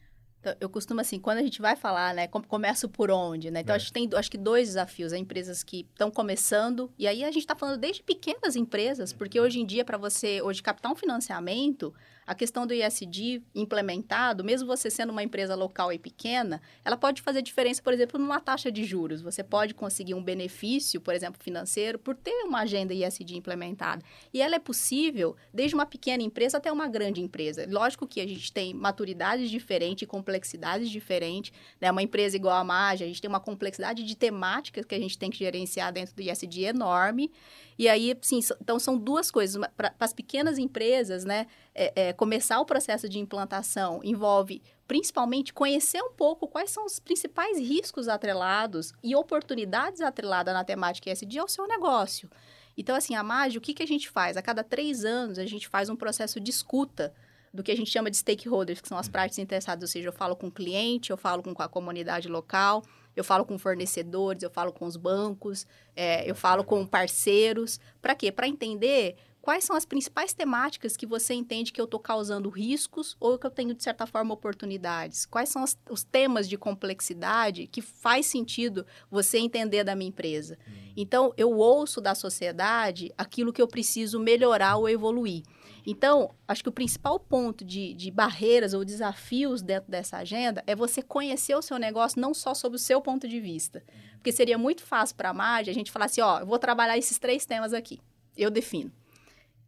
Eu 0.61 0.68
costumo 0.68 1.00
assim, 1.00 1.18
quando 1.18 1.38
a 1.38 1.42
gente 1.42 1.61
vai 1.61 1.76
falar, 1.76 2.14
né, 2.14 2.28
começo 2.28 2.88
por 2.88 3.11
onde, 3.11 3.50
né? 3.50 3.61
Então, 3.61 3.74
é. 3.74 3.76
acho 3.76 3.87
que 3.87 3.92
tem 3.92 4.08
acho 4.14 4.30
que 4.30 4.38
dois 4.38 4.68
desafios, 4.68 5.12
é 5.12 5.18
empresas 5.18 5.62
que 5.62 5.87
estão 5.90 6.11
começando, 6.11 6.90
e 6.98 7.06
aí 7.06 7.24
a 7.24 7.30
gente 7.30 7.42
está 7.42 7.54
falando 7.54 7.78
desde 7.78 8.02
pequenas 8.02 8.56
empresas, 8.56 9.12
porque 9.12 9.40
hoje 9.40 9.61
em 9.61 9.66
dia, 9.66 9.84
para 9.84 9.98
você 9.98 10.40
hoje 10.42 10.62
captar 10.62 10.92
um 10.92 10.96
financiamento, 10.96 11.92
a 12.28 12.34
questão 12.34 12.66
do 12.66 12.74
ISD 12.74 13.42
implementado, 13.54 14.44
mesmo 14.44 14.66
você 14.66 14.90
sendo 14.90 15.08
uma 15.08 15.22
empresa 15.22 15.54
local 15.54 15.90
e 15.90 15.98
pequena, 15.98 16.60
ela 16.84 16.94
pode 16.94 17.22
fazer 17.22 17.40
diferença, 17.40 17.82
por 17.82 17.94
exemplo, 17.94 18.20
numa 18.20 18.38
taxa 18.38 18.70
de 18.70 18.84
juros. 18.84 19.22
Você 19.22 19.42
pode 19.42 19.72
conseguir 19.72 20.12
um 20.12 20.22
benefício, 20.22 21.00
por 21.00 21.14
exemplo, 21.14 21.42
financeiro, 21.42 21.98
por 21.98 22.14
ter 22.14 22.44
uma 22.44 22.60
agenda 22.60 22.92
ISD 22.92 23.34
implementada. 23.34 24.02
E 24.30 24.42
ela 24.42 24.56
é 24.56 24.58
possível 24.58 25.34
desde 25.54 25.74
uma 25.74 25.86
pequena 25.86 26.22
empresa 26.22 26.58
até 26.58 26.70
uma 26.70 26.86
grande 26.86 27.22
empresa. 27.22 27.66
Lógico 27.66 28.06
que 28.06 28.20
a 28.20 28.28
gente 28.28 28.52
tem 28.52 28.74
maturidades 28.74 29.48
diferentes 29.48 30.06
complexidades 30.06 30.90
diferentes. 30.90 31.50
Né? 31.80 31.90
Uma 31.90 32.02
empresa 32.02 32.36
igual 32.36 32.58
a 32.58 32.64
Magia, 32.64 33.06
a 33.06 33.08
gente 33.08 33.22
tem 33.22 33.28
uma 33.30 33.40
complexidade 33.40 34.04
de 34.04 34.14
temáticas 34.14 34.84
que 34.84 34.94
a 34.94 35.00
gente 35.00 35.16
tem 35.16 35.30
que 35.30 35.38
gerenciar 35.38 35.90
dentro 35.94 36.14
do 36.14 36.20
ISD 36.20 36.64
enorme. 36.64 37.32
E 37.78 37.88
aí, 37.88 38.16
sim, 38.20 38.40
então 38.60 38.78
são 38.78 38.98
duas 38.98 39.30
coisas. 39.30 39.62
Para 39.76 39.94
as 40.00 40.12
pequenas 40.12 40.58
empresas, 40.58 41.24
né, 41.24 41.46
é, 41.74 42.08
é, 42.08 42.12
começar 42.12 42.58
o 42.60 42.64
processo 42.66 43.08
de 43.08 43.20
implantação 43.20 44.00
envolve 44.02 44.60
principalmente 44.88 45.52
conhecer 45.52 46.02
um 46.02 46.10
pouco 46.10 46.48
quais 46.48 46.70
são 46.70 46.84
os 46.84 46.98
principais 46.98 47.58
riscos 47.58 48.08
atrelados 48.08 48.92
e 49.04 49.14
oportunidades 49.14 50.00
atreladas 50.00 50.54
na 50.54 50.64
temática 50.64 51.10
ESG 51.10 51.38
ao 51.38 51.46
seu 51.46 51.68
negócio. 51.68 52.28
Então, 52.76 52.96
assim, 52.96 53.14
a 53.14 53.22
MAGE, 53.22 53.58
o 53.58 53.60
que, 53.60 53.74
que 53.74 53.82
a 53.82 53.86
gente 53.86 54.08
faz? 54.08 54.36
A 54.36 54.42
cada 54.42 54.64
três 54.64 55.04
anos, 55.04 55.38
a 55.38 55.46
gente 55.46 55.68
faz 55.68 55.88
um 55.88 55.96
processo 55.96 56.40
de 56.40 56.50
escuta 56.50 57.12
do 57.52 57.62
que 57.62 57.72
a 57.72 57.76
gente 57.76 57.90
chama 57.90 58.10
de 58.10 58.16
stakeholders, 58.16 58.80
que 58.80 58.88
são 58.88 58.98
as 58.98 59.06
uhum. 59.06 59.12
partes 59.12 59.38
interessadas, 59.38 59.82
ou 59.82 59.88
seja, 59.88 60.08
eu 60.08 60.12
falo 60.12 60.36
com 60.36 60.48
o 60.48 60.50
cliente, 60.50 61.10
eu 61.10 61.16
falo 61.16 61.42
com 61.42 61.54
a 61.60 61.68
comunidade 61.68 62.28
local, 62.28 62.82
eu 63.18 63.24
falo 63.24 63.44
com 63.44 63.59
fornecedores, 63.59 64.44
eu 64.44 64.50
falo 64.50 64.72
com 64.72 64.87
os 64.87 64.96
bancos, 64.96 65.66
é, 65.96 66.28
eu 66.31 66.37
falo 66.37 66.62
com 66.62 66.87
parceiros. 66.87 67.81
Para 68.00 68.14
quê? 68.14 68.31
Para 68.31 68.46
entender 68.46 69.16
quais 69.42 69.64
são 69.64 69.74
as 69.74 69.85
principais 69.85 70.33
temáticas 70.33 70.96
que 70.96 71.04
você 71.04 71.35
entende 71.35 71.72
que 71.72 71.81
eu 71.81 71.87
estou 71.87 71.98
causando 71.98 72.48
riscos 72.48 73.16
ou 73.18 73.37
que 73.37 73.44
eu 73.44 73.50
tenho, 73.50 73.74
de 73.74 73.83
certa 73.83 74.07
forma, 74.07 74.33
oportunidades? 74.33 75.26
Quais 75.26 75.48
são 75.48 75.64
as, 75.64 75.76
os 75.90 76.04
temas 76.04 76.48
de 76.48 76.57
complexidade 76.57 77.66
que 77.66 77.83
faz 77.83 78.26
sentido 78.26 78.87
você 79.11 79.38
entender 79.38 79.83
da 79.83 79.96
minha 79.96 80.11
empresa? 80.11 80.57
Uhum. 80.64 80.92
Então, 80.96 81.35
eu 81.37 81.50
ouço 81.50 82.00
da 82.00 82.14
sociedade 82.14 83.12
aquilo 83.18 83.52
que 83.52 83.61
eu 83.61 83.66
preciso 83.66 84.20
melhorar 84.20 84.76
ou 84.76 84.88
evoluir. 84.88 85.42
Então, 85.90 86.35
acho 86.46 86.62
que 86.62 86.68
o 86.68 86.72
principal 86.72 87.18
ponto 87.18 87.64
de, 87.64 87.94
de 87.94 88.11
barreiras 88.11 88.74
ou 88.74 88.85
desafios 88.85 89.62
dentro 89.62 89.90
dessa 89.90 90.18
agenda 90.18 90.62
é 90.66 90.77
você 90.77 91.01
conhecer 91.01 91.55
o 91.55 91.62
seu 91.62 91.79
negócio 91.79 92.20
não 92.20 92.35
só 92.35 92.53
sob 92.53 92.77
o 92.77 92.79
seu 92.79 93.01
ponto 93.01 93.27
de 93.27 93.40
vista. 93.40 93.83
Porque 94.16 94.31
seria 94.31 94.59
muito 94.59 94.83
fácil 94.83 95.16
para 95.16 95.31
a 95.31 95.33
Magi 95.33 95.70
a 95.70 95.72
gente 95.72 95.90
falar 95.90 96.05
assim, 96.05 96.20
ó, 96.20 96.40
eu 96.40 96.46
vou 96.46 96.59
trabalhar 96.59 96.98
esses 96.98 97.18
três 97.18 97.46
temas 97.46 97.72
aqui. 97.72 98.01
Eu 98.37 98.51
defino. 98.51 98.92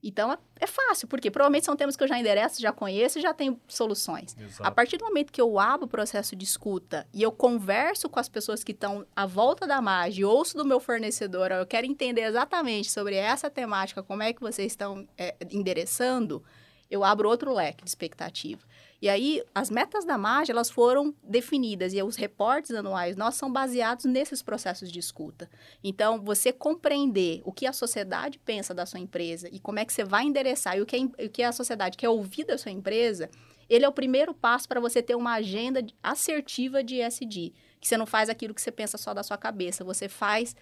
Então, 0.02 0.36
é 0.58 0.66
fácil, 0.66 1.06
porque 1.06 1.30
provavelmente 1.30 1.66
são 1.66 1.76
temas 1.76 1.96
que 1.96 2.02
eu 2.02 2.08
já 2.08 2.18
endereço, 2.18 2.60
já 2.60 2.72
conheço 2.72 3.18
e 3.18 3.22
já 3.22 3.34
tenho 3.34 3.60
soluções. 3.68 4.36
Exato. 4.38 4.64
A 4.64 4.70
partir 4.70 4.96
do 4.96 5.04
momento 5.04 5.32
que 5.32 5.40
eu 5.40 5.58
abro 5.58 5.86
o 5.86 5.88
processo 5.88 6.34
de 6.34 6.44
escuta 6.44 7.06
e 7.12 7.22
eu 7.22 7.30
converso 7.30 8.08
com 8.08 8.18
as 8.18 8.28
pessoas 8.28 8.64
que 8.64 8.72
estão 8.72 9.06
à 9.14 9.26
volta 9.26 9.66
da 9.66 9.80
margem, 9.80 10.24
ouço 10.24 10.56
do 10.56 10.64
meu 10.64 10.80
fornecedor, 10.80 11.50
eu 11.52 11.66
quero 11.66 11.86
entender 11.86 12.22
exatamente 12.22 12.90
sobre 12.90 13.14
essa 13.14 13.50
temática, 13.50 14.02
como 14.02 14.22
é 14.22 14.32
que 14.32 14.40
vocês 14.40 14.72
estão 14.72 15.06
é, 15.18 15.36
endereçando, 15.50 16.42
eu 16.90 17.04
abro 17.04 17.28
outro 17.28 17.54
leque 17.54 17.84
de 17.84 17.90
expectativa. 17.90 18.62
E 19.02 19.08
aí, 19.08 19.42
as 19.54 19.70
metas 19.70 20.04
da 20.04 20.18
MAGE, 20.18 20.50
elas 20.50 20.68
foram 20.68 21.14
definidas 21.22 21.94
e 21.94 22.02
os 22.02 22.16
reportes 22.16 22.70
anuais 22.72 23.16
nós 23.16 23.34
são 23.34 23.50
baseados 23.50 24.04
nesses 24.04 24.42
processos 24.42 24.92
de 24.92 24.98
escuta. 24.98 25.48
Então, 25.82 26.22
você 26.22 26.52
compreender 26.52 27.40
o 27.44 27.52
que 27.52 27.66
a 27.66 27.72
sociedade 27.72 28.38
pensa 28.38 28.74
da 28.74 28.84
sua 28.84 29.00
empresa 29.00 29.48
e 29.50 29.58
como 29.58 29.78
é 29.78 29.84
que 29.86 29.92
você 29.92 30.04
vai 30.04 30.24
endereçar 30.24 30.76
e 30.76 30.82
o 30.82 30.86
que, 30.86 30.96
a, 30.96 31.24
o 31.24 31.30
que 31.30 31.42
a 31.42 31.52
sociedade 31.52 31.96
quer 31.96 32.10
ouvir 32.10 32.44
da 32.44 32.58
sua 32.58 32.72
empresa, 32.72 33.30
ele 33.70 33.86
é 33.86 33.88
o 33.88 33.92
primeiro 33.92 34.34
passo 34.34 34.68
para 34.68 34.80
você 34.80 35.00
ter 35.00 35.14
uma 35.14 35.34
agenda 35.34 35.82
assertiva 36.02 36.84
de 36.84 36.96
ESG 36.96 37.54
que 37.80 37.88
você 37.88 37.96
não 37.96 38.06
faz 38.06 38.28
aquilo 38.28 38.52
que 38.52 38.60
você 38.60 38.70
pensa 38.70 38.98
só 38.98 39.14
da 39.14 39.22
sua 39.22 39.38
cabeça. 39.38 39.82
Você 39.82 40.08
faz, 40.08 40.54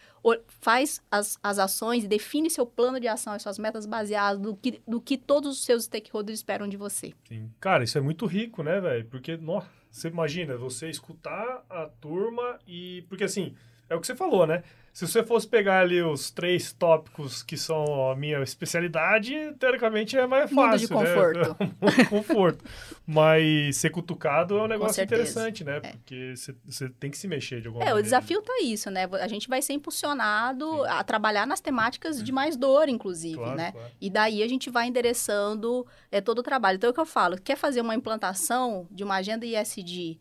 faz 0.47 1.03
as, 1.11 1.39
as 1.43 1.59
ações 1.59 2.05
e 2.05 2.09
define 2.09 2.49
seu 2.49 2.65
plano 2.65 3.01
de 3.01 3.09
ação 3.09 3.35
e 3.35 3.41
suas 3.41 3.59
metas 3.59 3.87
baseadas 3.87 4.41
do 4.41 4.55
que, 4.55 4.81
do 4.87 5.01
que 5.01 5.19
todos 5.19 5.59
os 5.59 5.65
seus 5.65 5.85
stakeholders 5.85 6.39
esperam 6.39 6.69
de 6.69 6.77
você. 6.77 7.13
Sim. 7.27 7.51
Cara, 7.61 7.83
isso 7.83 7.99
é 7.99 8.01
muito 8.01 8.25
rico, 8.25 8.63
né, 8.63 8.81
velho? 8.81 9.05
Porque, 9.07 9.37
nossa, 9.37 9.69
você 9.91 10.09
imagina, 10.09 10.57
você 10.57 10.89
escutar 10.89 11.65
a 11.69 11.87
turma 12.01 12.59
e... 12.67 13.05
Porque, 13.09 13.25
assim, 13.25 13.55
é 13.89 13.95
o 13.95 14.01
que 14.01 14.07
você 14.07 14.15
falou, 14.15 14.47
né? 14.47 14.63
Se 14.93 15.07
você 15.07 15.23
fosse 15.23 15.47
pegar 15.47 15.81
ali 15.81 16.03
os 16.03 16.29
três 16.29 16.73
tópicos 16.73 17.41
que 17.41 17.57
são 17.57 18.11
a 18.11 18.17
minha 18.17 18.43
especialidade, 18.43 19.55
teoricamente 19.57 20.17
é 20.19 20.27
mais 20.27 20.51
fácil, 20.51 20.89
Mundo 20.93 21.07
de 21.07 21.13
conforto. 21.13 21.57
né? 21.61 22.05
conforto. 22.11 22.65
Mas 23.07 23.77
ser 23.77 23.91
cutucado 23.91 24.59
é 24.59 24.63
um 24.63 24.67
negócio 24.67 25.01
interessante, 25.01 25.63
né? 25.63 25.77
É. 25.77 25.93
Porque 25.93 26.35
você 26.65 26.89
tem 26.99 27.13
que 27.13 27.17
se 27.17 27.29
mexer 27.29 27.61
de 27.61 27.69
alguma 27.69 27.85
é, 27.85 27.87
maneira. 27.87 27.99
É, 27.99 28.01
o 28.01 28.03
desafio 28.03 28.43
tá 28.43 28.55
isso, 28.61 28.91
né? 28.91 29.09
A 29.13 29.29
gente 29.29 29.49
vai 29.49 29.63
ser 29.63 29.73
impulsionado 29.75 30.69
Sim. 30.69 30.89
a 30.89 31.05
trabalhar 31.05 31.47
nas 31.47 31.61
temáticas 31.61 32.21
de 32.21 32.33
mais 32.33 32.57
dor, 32.57 32.89
inclusive, 32.89 33.37
claro, 33.37 33.57
né? 33.57 33.71
Claro. 33.71 33.89
E 34.01 34.11
daí 34.11 34.43
a 34.43 34.49
gente 34.49 34.69
vai 34.69 34.89
endereçando 34.89 35.87
é, 36.11 36.21
todo 36.21 36.41
o 36.41 36.43
trabalho. 36.43 36.75
Então, 36.75 36.89
é 36.89 36.91
o 36.91 36.95
que 36.95 37.01
eu 37.01 37.07
falo, 37.07 37.41
quer 37.41 37.57
fazer 37.57 37.81
uma 37.81 37.95
implantação 37.95 38.89
de 38.91 39.05
uma 39.05 39.15
agenda 39.15 39.47
ISD 39.47 40.19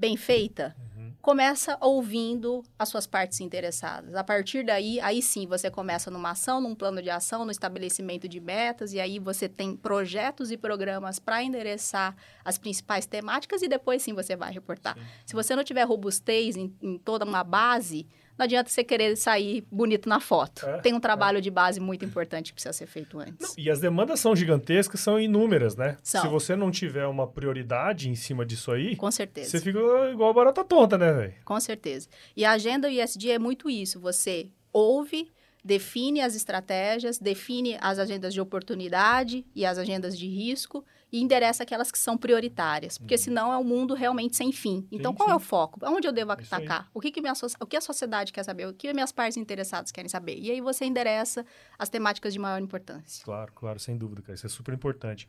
bem 0.00 0.16
feita? 0.16 0.74
Uhum 0.78 0.90
começa 1.20 1.76
ouvindo 1.80 2.62
as 2.78 2.88
suas 2.88 3.06
partes 3.06 3.40
interessadas. 3.40 4.14
A 4.14 4.24
partir 4.24 4.64
daí, 4.64 4.98
aí 5.00 5.20
sim, 5.20 5.46
você 5.46 5.70
começa 5.70 6.10
numa 6.10 6.30
ação, 6.30 6.60
num 6.60 6.74
plano 6.74 7.02
de 7.02 7.10
ação, 7.10 7.44
no 7.44 7.50
estabelecimento 7.50 8.28
de 8.28 8.40
metas, 8.40 8.92
e 8.92 9.00
aí 9.00 9.18
você 9.18 9.48
tem 9.48 9.76
projetos 9.76 10.50
e 10.50 10.56
programas 10.56 11.18
para 11.18 11.42
endereçar 11.42 12.16
as 12.44 12.56
principais 12.56 13.06
temáticas, 13.06 13.62
e 13.62 13.68
depois 13.68 14.02
sim 14.02 14.14
você 14.14 14.34
vai 14.34 14.52
reportar. 14.52 14.96
Sim. 14.96 15.04
Se 15.26 15.34
você 15.34 15.54
não 15.54 15.62
tiver 15.62 15.84
robustez 15.84 16.56
em, 16.56 16.74
em 16.80 16.98
toda 16.98 17.24
uma 17.24 17.44
base, 17.44 18.06
não 18.40 18.44
adianta 18.44 18.70
você 18.70 18.82
querer 18.82 19.14
sair 19.16 19.66
bonito 19.70 20.08
na 20.08 20.18
foto. 20.18 20.66
É, 20.66 20.78
Tem 20.78 20.94
um 20.94 21.00
trabalho 21.00 21.38
é. 21.38 21.40
de 21.42 21.50
base 21.50 21.78
muito 21.78 22.06
importante 22.06 22.46
que 22.46 22.54
precisa 22.54 22.72
ser 22.72 22.86
feito 22.86 23.18
antes. 23.18 23.54
Não, 23.54 23.64
e 23.64 23.70
as 23.70 23.80
demandas 23.80 24.18
são 24.18 24.34
gigantescas, 24.34 24.98
são 25.00 25.20
inúmeras, 25.20 25.76
né? 25.76 25.98
São. 26.02 26.22
Se 26.22 26.28
você 26.28 26.56
não 26.56 26.70
tiver 26.70 27.06
uma 27.06 27.26
prioridade 27.26 28.08
em 28.08 28.14
cima 28.14 28.46
disso 28.46 28.72
aí... 28.72 28.96
Com 28.96 29.10
certeza. 29.10 29.50
Você 29.50 29.60
fica 29.60 29.78
igual 30.10 30.30
a 30.30 30.32
barata 30.32 30.64
tonta, 30.64 30.96
né, 30.96 31.12
velho? 31.12 31.34
Com 31.44 31.60
certeza. 31.60 32.08
E 32.34 32.42
a 32.42 32.52
agenda 32.52 32.88
ISD 32.88 33.30
é 33.30 33.38
muito 33.38 33.68
isso. 33.68 34.00
Você 34.00 34.48
ouve 34.72 35.30
define 35.64 36.20
as 36.20 36.34
estratégias, 36.34 37.18
define 37.18 37.76
as 37.80 37.98
agendas 37.98 38.32
de 38.32 38.40
oportunidade 38.40 39.44
e 39.54 39.64
as 39.64 39.78
agendas 39.78 40.18
de 40.18 40.26
risco 40.28 40.84
e 41.12 41.20
endereça 41.20 41.62
aquelas 41.62 41.90
que 41.90 41.98
são 41.98 42.16
prioritárias, 42.16 42.96
porque 42.96 43.14
uhum. 43.14 43.20
senão 43.20 43.52
é 43.52 43.58
um 43.58 43.64
mundo 43.64 43.94
realmente 43.94 44.36
sem 44.36 44.52
fim. 44.52 44.86
Então, 44.92 45.12
sim, 45.12 45.16
qual 45.16 45.28
sim. 45.28 45.32
é 45.32 45.36
o 45.36 45.40
foco? 45.40 45.80
Onde 45.82 46.06
eu 46.06 46.12
devo 46.12 46.32
atacar? 46.32 46.88
O 46.94 47.00
que, 47.00 47.10
que, 47.10 47.20
minha, 47.20 47.32
o 47.58 47.66
que 47.66 47.76
a 47.76 47.80
sociedade 47.80 48.32
quer 48.32 48.44
saber? 48.44 48.66
O 48.66 48.72
que 48.72 48.92
minhas 48.92 49.12
partes 49.12 49.36
interessadas 49.36 49.90
querem 49.90 50.08
saber? 50.08 50.38
E 50.38 50.50
aí 50.50 50.60
você 50.60 50.84
endereça 50.84 51.44
as 51.78 51.88
temáticas 51.88 52.32
de 52.32 52.38
maior 52.38 52.60
importância. 52.60 53.24
Claro, 53.24 53.52
claro, 53.54 53.78
sem 53.78 53.96
dúvida, 53.96 54.22
cara. 54.22 54.34
Isso 54.34 54.46
é 54.46 54.48
super 54.48 54.72
importante. 54.72 55.28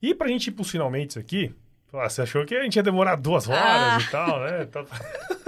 E 0.00 0.14
para 0.14 0.26
a 0.26 0.30
gente 0.30 0.48
ir 0.48 0.50
para 0.52 0.62
os 0.62 0.70
finalmente 0.70 1.18
aqui, 1.18 1.54
você 1.90 2.22
achou 2.22 2.44
que 2.44 2.54
a 2.54 2.62
gente 2.62 2.76
ia 2.76 2.82
demorar 2.82 3.16
duas 3.16 3.48
horas 3.48 3.62
ah. 3.62 3.98
e 4.00 4.10
tal, 4.10 4.40
né? 4.40 4.68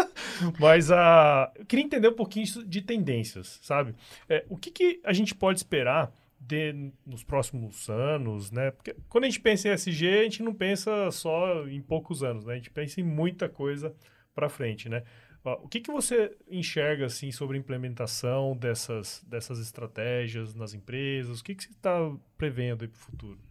Mas 0.58 0.90
uh, 0.90 1.50
eu 1.56 1.66
queria 1.66 1.84
entender 1.84 2.08
um 2.08 2.14
pouquinho 2.14 2.46
de 2.66 2.82
tendências, 2.82 3.58
sabe? 3.62 3.94
É, 4.28 4.44
o 4.48 4.56
que, 4.56 4.70
que 4.70 5.00
a 5.04 5.12
gente 5.12 5.34
pode 5.34 5.58
esperar 5.58 6.12
de, 6.40 6.92
nos 7.04 7.22
próximos 7.22 7.88
anos, 7.88 8.50
né? 8.50 8.70
Porque 8.70 8.96
quando 9.08 9.24
a 9.24 9.26
gente 9.28 9.40
pensa 9.40 9.68
em 9.68 9.72
SG, 9.72 10.08
a 10.08 10.22
gente 10.24 10.42
não 10.42 10.54
pensa 10.54 11.10
só 11.10 11.68
em 11.68 11.80
poucos 11.82 12.22
anos, 12.22 12.44
né? 12.44 12.54
A 12.54 12.56
gente 12.56 12.70
pensa 12.70 13.00
em 13.00 13.04
muita 13.04 13.48
coisa 13.48 13.94
para 14.34 14.48
frente, 14.48 14.88
né? 14.88 15.02
O 15.42 15.68
que, 15.68 15.80
que 15.80 15.90
você 15.90 16.36
enxerga 16.50 17.06
assim 17.06 17.32
sobre 17.32 17.56
a 17.56 17.60
implementação 17.60 18.54
dessas, 18.54 19.24
dessas 19.26 19.58
estratégias 19.58 20.54
nas 20.54 20.74
empresas? 20.74 21.40
O 21.40 21.44
que, 21.44 21.54
que 21.54 21.62
você 21.62 21.70
está 21.70 21.96
prevendo 22.36 22.86
para 22.86 22.96
o 22.96 23.00
futuro? 23.00 23.49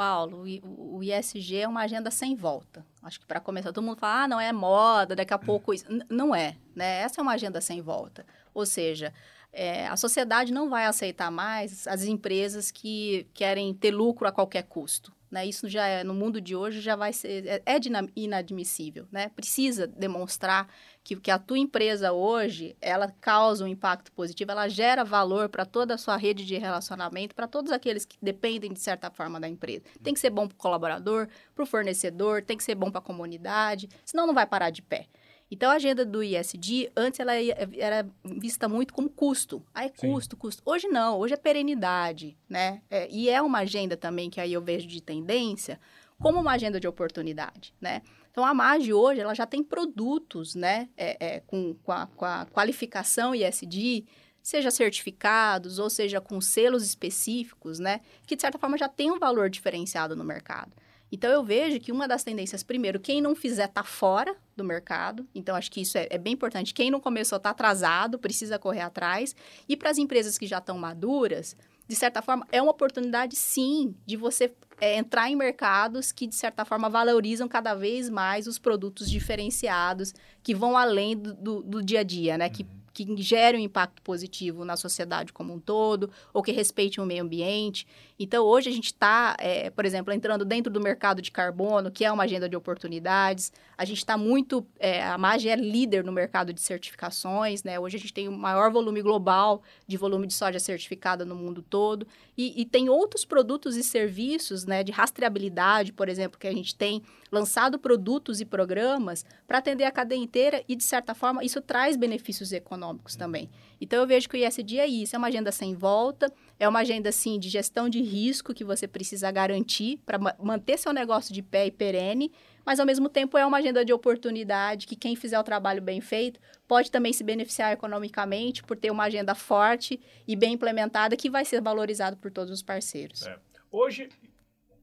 Paulo, 0.00 0.44
o 0.64 1.02
ISG 1.02 1.58
é 1.58 1.68
uma 1.68 1.82
agenda 1.82 2.10
sem 2.10 2.34
volta. 2.34 2.86
Acho 3.02 3.20
que 3.20 3.26
para 3.26 3.38
começar, 3.38 3.70
todo 3.70 3.84
mundo 3.84 3.98
fala, 3.98 4.22
ah, 4.22 4.28
não 4.28 4.40
é 4.40 4.50
moda, 4.50 5.14
daqui 5.14 5.34
a 5.34 5.38
pouco 5.38 5.74
isso. 5.74 5.84
não 6.08 6.34
é, 6.34 6.56
né? 6.74 7.02
Essa 7.02 7.20
é 7.20 7.22
uma 7.22 7.34
agenda 7.34 7.60
sem 7.60 7.82
volta. 7.82 8.24
Ou 8.54 8.64
seja, 8.64 9.12
é, 9.52 9.86
a 9.86 9.96
sociedade 9.96 10.52
não 10.52 10.68
vai 10.68 10.86
aceitar 10.86 11.30
mais 11.30 11.86
as 11.86 12.04
empresas 12.04 12.70
que 12.70 13.26
querem 13.34 13.74
ter 13.74 13.90
lucro 13.90 14.26
a 14.26 14.32
qualquer 14.32 14.62
custo. 14.64 15.12
Né? 15.30 15.46
Isso 15.46 15.68
já 15.68 15.86
é, 15.86 16.02
no 16.02 16.12
mundo 16.12 16.40
de 16.40 16.56
hoje 16.56 16.80
já 16.80 16.96
vai 16.96 17.12
ser 17.12 17.46
é, 17.46 17.62
é 17.64 17.80
inadmissível, 18.16 19.06
né? 19.12 19.28
Precisa 19.28 19.86
demonstrar 19.86 20.68
que, 21.04 21.14
que 21.14 21.30
a 21.30 21.38
tua 21.38 21.56
empresa 21.56 22.12
hoje 22.12 22.76
ela 22.80 23.14
causa 23.20 23.64
um 23.64 23.68
impacto 23.68 24.10
positivo, 24.10 24.50
ela 24.50 24.66
gera 24.66 25.04
valor 25.04 25.48
para 25.48 25.64
toda 25.64 25.94
a 25.94 25.98
sua 25.98 26.16
rede 26.16 26.44
de 26.44 26.58
relacionamento, 26.58 27.32
para 27.32 27.46
todos 27.46 27.70
aqueles 27.70 28.04
que 28.04 28.18
dependem 28.20 28.72
de 28.72 28.80
certa 28.80 29.08
forma 29.08 29.38
da 29.38 29.48
empresa. 29.48 29.84
Tem 30.02 30.12
que 30.12 30.18
ser 30.18 30.30
bom 30.30 30.48
para 30.48 30.54
o 30.54 30.58
colaborador, 30.58 31.28
para 31.54 31.62
o 31.62 31.66
fornecedor, 31.66 32.42
tem 32.42 32.56
que 32.56 32.64
ser 32.64 32.74
bom 32.74 32.90
para 32.90 32.98
a 32.98 33.02
comunidade, 33.02 33.88
senão 34.04 34.26
não 34.26 34.34
vai 34.34 34.46
parar 34.46 34.70
de 34.70 34.82
pé. 34.82 35.06
Então, 35.50 35.70
a 35.70 35.74
agenda 35.74 36.04
do 36.04 36.22
ISD, 36.22 36.92
antes 36.96 37.18
ela 37.18 37.32
era 37.34 38.08
vista 38.24 38.68
muito 38.68 38.94
como 38.94 39.10
custo. 39.10 39.62
Ah, 39.74 39.84
é 39.84 39.88
custo, 39.88 40.36
Sim. 40.36 40.40
custo. 40.40 40.62
Hoje 40.64 40.86
não, 40.86 41.18
hoje 41.18 41.34
é 41.34 41.36
perenidade, 41.36 42.38
né? 42.48 42.80
É, 42.88 43.08
e 43.10 43.28
é 43.28 43.42
uma 43.42 43.58
agenda 43.58 43.96
também 43.96 44.30
que 44.30 44.40
aí 44.40 44.52
eu 44.52 44.62
vejo 44.62 44.86
de 44.86 45.00
tendência 45.00 45.80
como 46.20 46.38
uma 46.38 46.52
agenda 46.52 46.78
de 46.78 46.86
oportunidade, 46.86 47.74
né? 47.80 48.02
Então, 48.30 48.44
a 48.44 48.54
MAGE 48.54 48.92
hoje, 48.92 49.20
ela 49.20 49.34
já 49.34 49.44
tem 49.44 49.62
produtos, 49.64 50.54
né? 50.54 50.88
É, 50.96 51.16
é, 51.18 51.40
com, 51.40 51.74
com 51.82 51.90
a, 51.90 52.06
com 52.06 52.24
a 52.24 52.46
qualificação 52.46 53.34
ISD, 53.34 54.04
seja 54.42 54.70
certificados 54.70 55.78
ou 55.78 55.90
seja 55.90 56.20
com 56.20 56.40
selos 56.40 56.84
específicos, 56.84 57.80
né? 57.80 58.00
Que, 58.24 58.36
de 58.36 58.42
certa 58.42 58.58
forma, 58.58 58.78
já 58.78 58.88
tem 58.88 59.10
um 59.10 59.18
valor 59.18 59.50
diferenciado 59.50 60.14
no 60.14 60.22
mercado. 60.22 60.72
Então, 61.10 61.30
eu 61.30 61.42
vejo 61.42 61.80
que 61.80 61.90
uma 61.90 62.06
das 62.06 62.22
tendências, 62.22 62.62
primeiro, 62.62 63.00
quem 63.00 63.20
não 63.20 63.34
fizer 63.34 63.64
está 63.64 63.82
fora 63.82 64.36
do 64.60 64.64
mercado. 64.64 65.26
Então, 65.34 65.56
acho 65.56 65.70
que 65.70 65.80
isso 65.80 65.96
é, 65.96 66.06
é 66.10 66.18
bem 66.18 66.34
importante. 66.34 66.74
Quem 66.74 66.90
não 66.90 67.00
começou 67.00 67.38
está 67.38 67.50
atrasado, 67.50 68.18
precisa 68.18 68.58
correr 68.58 68.82
atrás. 68.82 69.34
E 69.68 69.76
para 69.76 69.90
as 69.90 69.98
empresas 69.98 70.36
que 70.36 70.46
já 70.46 70.58
estão 70.58 70.78
maduras, 70.78 71.56
de 71.88 71.96
certa 71.96 72.20
forma, 72.20 72.46
é 72.52 72.60
uma 72.60 72.70
oportunidade, 72.70 73.34
sim, 73.34 73.94
de 74.06 74.16
você 74.16 74.52
é, 74.80 74.96
entrar 74.96 75.30
em 75.30 75.36
mercados 75.36 76.12
que, 76.12 76.26
de 76.26 76.34
certa 76.34 76.64
forma, 76.64 76.88
valorizam 76.88 77.48
cada 77.48 77.74
vez 77.74 78.08
mais 78.10 78.46
os 78.46 78.58
produtos 78.58 79.10
diferenciados, 79.10 80.14
que 80.42 80.54
vão 80.54 80.76
além 80.76 81.16
do, 81.16 81.34
do, 81.34 81.62
do 81.62 81.82
dia 81.82 82.00
a 82.00 82.04
dia, 82.04 82.36
né? 82.36 82.48
Que 82.48 82.62
uhum 82.62 82.80
que 82.92 83.22
gere 83.22 83.56
um 83.56 83.60
impacto 83.60 84.02
positivo 84.02 84.64
na 84.64 84.76
sociedade 84.76 85.32
como 85.32 85.54
um 85.54 85.60
todo, 85.60 86.10
ou 86.32 86.42
que 86.42 86.52
respeite 86.52 87.00
o 87.00 87.06
meio 87.06 87.22
ambiente. 87.22 87.86
Então, 88.22 88.44
hoje 88.44 88.68
a 88.68 88.72
gente 88.72 88.88
está, 88.88 89.34
é, 89.38 89.70
por 89.70 89.86
exemplo, 89.86 90.12
entrando 90.12 90.44
dentro 90.44 90.70
do 90.70 90.78
mercado 90.78 91.22
de 91.22 91.30
carbono, 91.30 91.90
que 91.90 92.04
é 92.04 92.12
uma 92.12 92.24
agenda 92.24 92.50
de 92.50 92.54
oportunidades. 92.54 93.50
A 93.78 93.84
gente 93.86 93.96
está 93.96 94.18
muito. 94.18 94.66
É, 94.78 95.02
a 95.02 95.16
MAGE 95.16 95.48
é 95.48 95.56
líder 95.56 96.04
no 96.04 96.12
mercado 96.12 96.52
de 96.52 96.60
certificações, 96.60 97.64
né? 97.64 97.80
Hoje 97.80 97.96
a 97.96 97.98
gente 97.98 98.12
tem 98.12 98.28
o 98.28 98.32
maior 98.32 98.70
volume 98.70 99.00
global 99.00 99.62
de 99.86 99.96
volume 99.96 100.26
de 100.26 100.34
soja 100.34 100.60
certificada 100.60 101.24
no 101.24 101.34
mundo 101.34 101.62
todo. 101.62 102.06
E, 102.36 102.60
e 102.60 102.66
tem 102.66 102.90
outros 102.90 103.24
produtos 103.24 103.74
e 103.74 103.82
serviços, 103.82 104.66
né, 104.66 104.84
de 104.84 104.92
rastreabilidade, 104.92 105.90
por 105.90 106.08
exemplo, 106.08 106.38
que 106.38 106.46
a 106.46 106.52
gente 106.52 106.74
tem 106.74 107.02
lançado 107.32 107.78
produtos 107.78 108.40
e 108.40 108.44
programas 108.44 109.24
para 109.46 109.58
atender 109.58 109.84
a 109.84 109.90
cadeia 109.90 110.18
inteira 110.18 110.62
e, 110.68 110.76
de 110.76 110.84
certa 110.84 111.14
forma, 111.14 111.42
isso 111.42 111.60
traz 111.62 111.96
benefícios 111.96 112.52
econômicos 112.52 113.16
também. 113.16 113.48
Então, 113.80 113.98
eu 113.98 114.06
vejo 114.06 114.28
que 114.28 114.36
o 114.36 114.38
ISD 114.38 114.78
é 114.78 114.86
isso, 114.86 115.16
é 115.16 115.18
uma 115.18 115.28
agenda 115.28 115.50
sem 115.50 115.74
volta, 115.74 116.30
é 116.60 116.68
uma 116.68 116.80
agenda, 116.80 117.08
assim, 117.08 117.38
de 117.38 117.48
gestão 117.48 117.88
de 117.88 118.02
risco 118.02 118.52
que 118.52 118.62
você 118.62 118.86
precisa 118.86 119.30
garantir 119.30 119.98
para 120.04 120.18
manter 120.38 120.78
seu 120.78 120.92
negócio 120.92 121.32
de 121.32 121.40
pé 121.42 121.66
e 121.66 121.70
perene, 121.70 122.30
mas, 122.66 122.78
ao 122.78 122.84
mesmo 122.84 123.08
tempo, 123.08 123.38
é 123.38 123.46
uma 123.46 123.56
agenda 123.56 123.82
de 123.82 123.94
oportunidade 123.94 124.86
que 124.86 124.94
quem 124.94 125.16
fizer 125.16 125.40
o 125.40 125.42
trabalho 125.42 125.80
bem 125.80 126.02
feito 126.02 126.38
pode 126.68 126.90
também 126.90 127.14
se 127.14 127.24
beneficiar 127.24 127.72
economicamente 127.72 128.62
por 128.62 128.76
ter 128.76 128.90
uma 128.90 129.04
agenda 129.04 129.34
forte 129.34 129.98
e 130.28 130.36
bem 130.36 130.52
implementada 130.52 131.16
que 131.16 131.30
vai 131.30 131.46
ser 131.46 131.62
valorizado 131.62 132.18
por 132.18 132.30
todos 132.30 132.52
os 132.52 132.62
parceiros. 132.62 133.26
É. 133.26 133.38
Hoje, 133.72 134.10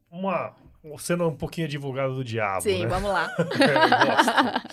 uma, 0.09 0.55
sendo 0.97 1.27
um 1.27 1.35
pouquinho 1.35 1.67
advogado 1.67 2.15
do 2.15 2.23
diabo. 2.23 2.63
Sim, 2.63 2.85
né? 2.85 2.87
vamos 2.87 3.11
lá. 3.11 3.29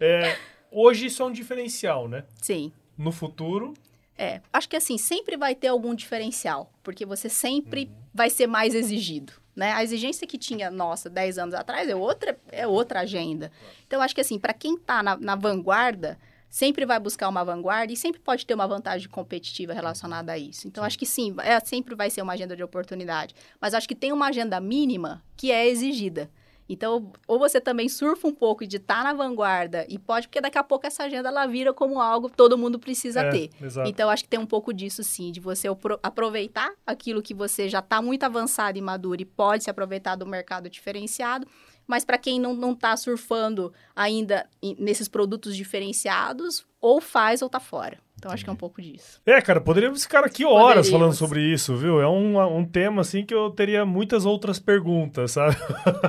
é, 0.00 0.30
é, 0.30 0.38
hoje 0.72 1.06
isso 1.06 1.22
é 1.22 1.26
um 1.26 1.32
diferencial, 1.32 2.08
né? 2.08 2.24
Sim. 2.42 2.72
No 2.96 3.12
futuro. 3.12 3.74
É, 4.20 4.40
acho 4.52 4.68
que 4.68 4.74
assim, 4.74 4.98
sempre 4.98 5.36
vai 5.36 5.54
ter 5.54 5.68
algum 5.68 5.94
diferencial, 5.94 6.72
porque 6.82 7.06
você 7.06 7.28
sempre 7.28 7.84
uhum. 7.84 8.02
vai 8.12 8.28
ser 8.28 8.48
mais 8.48 8.74
exigido. 8.74 9.32
Né? 9.54 9.72
A 9.72 9.82
exigência 9.82 10.26
que 10.26 10.36
tinha, 10.36 10.70
nossa, 10.70 11.08
10 11.08 11.38
anos 11.38 11.54
atrás 11.54 11.88
é 11.88 11.94
outra, 11.94 12.38
é 12.50 12.66
outra 12.66 13.00
agenda. 13.00 13.50
Então, 13.86 14.00
acho 14.00 14.14
que 14.14 14.20
assim, 14.20 14.38
para 14.38 14.52
quem 14.52 14.74
está 14.74 15.02
na, 15.02 15.16
na, 15.16 15.34
vanguarda, 15.34 16.18
sempre 16.48 16.84
vai 16.84 16.98
buscar 16.98 17.28
uma 17.28 17.44
vanguarda 17.44 17.92
e 17.92 17.96
sempre 17.96 18.20
pode 18.20 18.44
ter 18.44 18.54
uma 18.54 18.68
vantagem 18.68 19.08
competitiva 19.08 19.72
relacionada 19.72 20.32
a 20.32 20.38
isso. 20.38 20.66
Então, 20.66 20.82
acho 20.84 20.98
que 20.98 21.06
sim, 21.06 21.34
é, 21.40 21.58
sempre 21.60 21.94
vai 21.94 22.10
ser 22.10 22.22
uma 22.22 22.32
agenda 22.34 22.56
de 22.56 22.62
oportunidade. 22.62 23.34
Mas 23.60 23.74
acho 23.74 23.88
que 23.88 23.94
tem 23.94 24.12
uma 24.12 24.28
agenda 24.28 24.60
mínima 24.60 25.22
que 25.36 25.50
é 25.50 25.68
exigida. 25.68 26.30
Então, 26.68 27.12
ou 27.26 27.38
você 27.38 27.60
também 27.60 27.88
surfa 27.88 28.28
um 28.28 28.34
pouco 28.34 28.66
de 28.66 28.76
estar 28.76 28.98
tá 28.98 29.04
na 29.04 29.12
vanguarda 29.14 29.86
e 29.88 29.98
pode, 29.98 30.28
porque 30.28 30.40
daqui 30.40 30.58
a 30.58 30.62
pouco 30.62 30.86
essa 30.86 31.04
agenda 31.04 31.28
ela 31.28 31.46
vira 31.46 31.72
como 31.72 32.00
algo 32.00 32.28
que 32.28 32.36
todo 32.36 32.58
mundo 32.58 32.78
precisa 32.78 33.22
é, 33.22 33.30
ter. 33.30 33.50
Exato. 33.60 33.88
Então, 33.88 34.10
acho 34.10 34.24
que 34.24 34.28
tem 34.28 34.38
um 34.38 34.46
pouco 34.46 34.72
disso 34.72 35.02
sim, 35.02 35.32
de 35.32 35.40
você 35.40 35.68
aproveitar 36.02 36.72
aquilo 36.86 37.22
que 37.22 37.32
você 37.32 37.68
já 37.68 37.78
está 37.78 38.02
muito 38.02 38.24
avançado 38.24 38.76
e 38.76 38.82
maduro 38.82 39.22
e 39.22 39.24
pode 39.24 39.64
se 39.64 39.70
aproveitar 39.70 40.14
do 40.14 40.26
mercado 40.26 40.68
diferenciado. 40.68 41.46
Mas 41.86 42.04
para 42.04 42.18
quem 42.18 42.38
não 42.38 42.72
está 42.72 42.94
surfando 42.98 43.72
ainda 43.96 44.46
nesses 44.78 45.08
produtos 45.08 45.56
diferenciados, 45.56 46.66
ou 46.80 47.00
faz 47.00 47.42
ou 47.42 47.46
está 47.46 47.60
fora. 47.60 47.98
Então, 48.16 48.32
acho 48.32 48.42
que 48.42 48.50
é 48.50 48.52
um 48.52 48.56
pouco 48.56 48.82
disso. 48.82 49.20
É, 49.24 49.40
cara, 49.40 49.60
poderíamos 49.60 50.02
ficar 50.02 50.24
aqui 50.24 50.44
horas 50.44 50.58
poderíamos. 50.58 50.90
falando 50.90 51.14
sobre 51.14 51.40
isso, 51.40 51.76
viu? 51.76 52.00
É 52.00 52.08
um, 52.08 52.58
um 52.58 52.64
tema, 52.64 53.02
assim, 53.02 53.24
que 53.24 53.32
eu 53.32 53.48
teria 53.50 53.86
muitas 53.86 54.26
outras 54.26 54.58
perguntas, 54.58 55.32
sabe? 55.32 55.56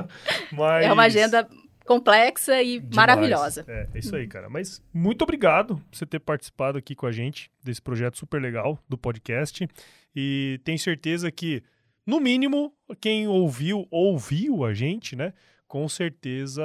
Mas... 0.50 0.86
É 0.86 0.92
uma 0.92 1.04
agenda 1.04 1.48
complexa 1.86 2.62
e 2.62 2.78
Demais. 2.80 2.96
maravilhosa. 2.96 3.64
É, 3.66 3.88
é 3.94 3.98
isso 3.98 4.14
aí, 4.14 4.26
cara. 4.26 4.48
Mas 4.48 4.82
muito 4.92 5.22
obrigado 5.22 5.76
por 5.76 5.96
você 5.96 6.06
ter 6.06 6.18
participado 6.18 6.78
aqui 6.78 6.94
com 6.94 7.06
a 7.06 7.12
gente 7.12 7.50
desse 7.62 7.80
projeto 7.80 8.18
super 8.18 8.40
legal 8.40 8.78
do 8.88 8.98
podcast. 8.98 9.68
E 10.14 10.60
tenho 10.64 10.78
certeza 10.78 11.30
que, 11.30 11.62
no 12.04 12.18
mínimo, 12.18 12.72
quem 13.00 13.28
ouviu, 13.28 13.86
ouviu 13.90 14.64
a 14.64 14.74
gente, 14.74 15.14
né? 15.14 15.32
Com 15.68 15.88
certeza 15.88 16.62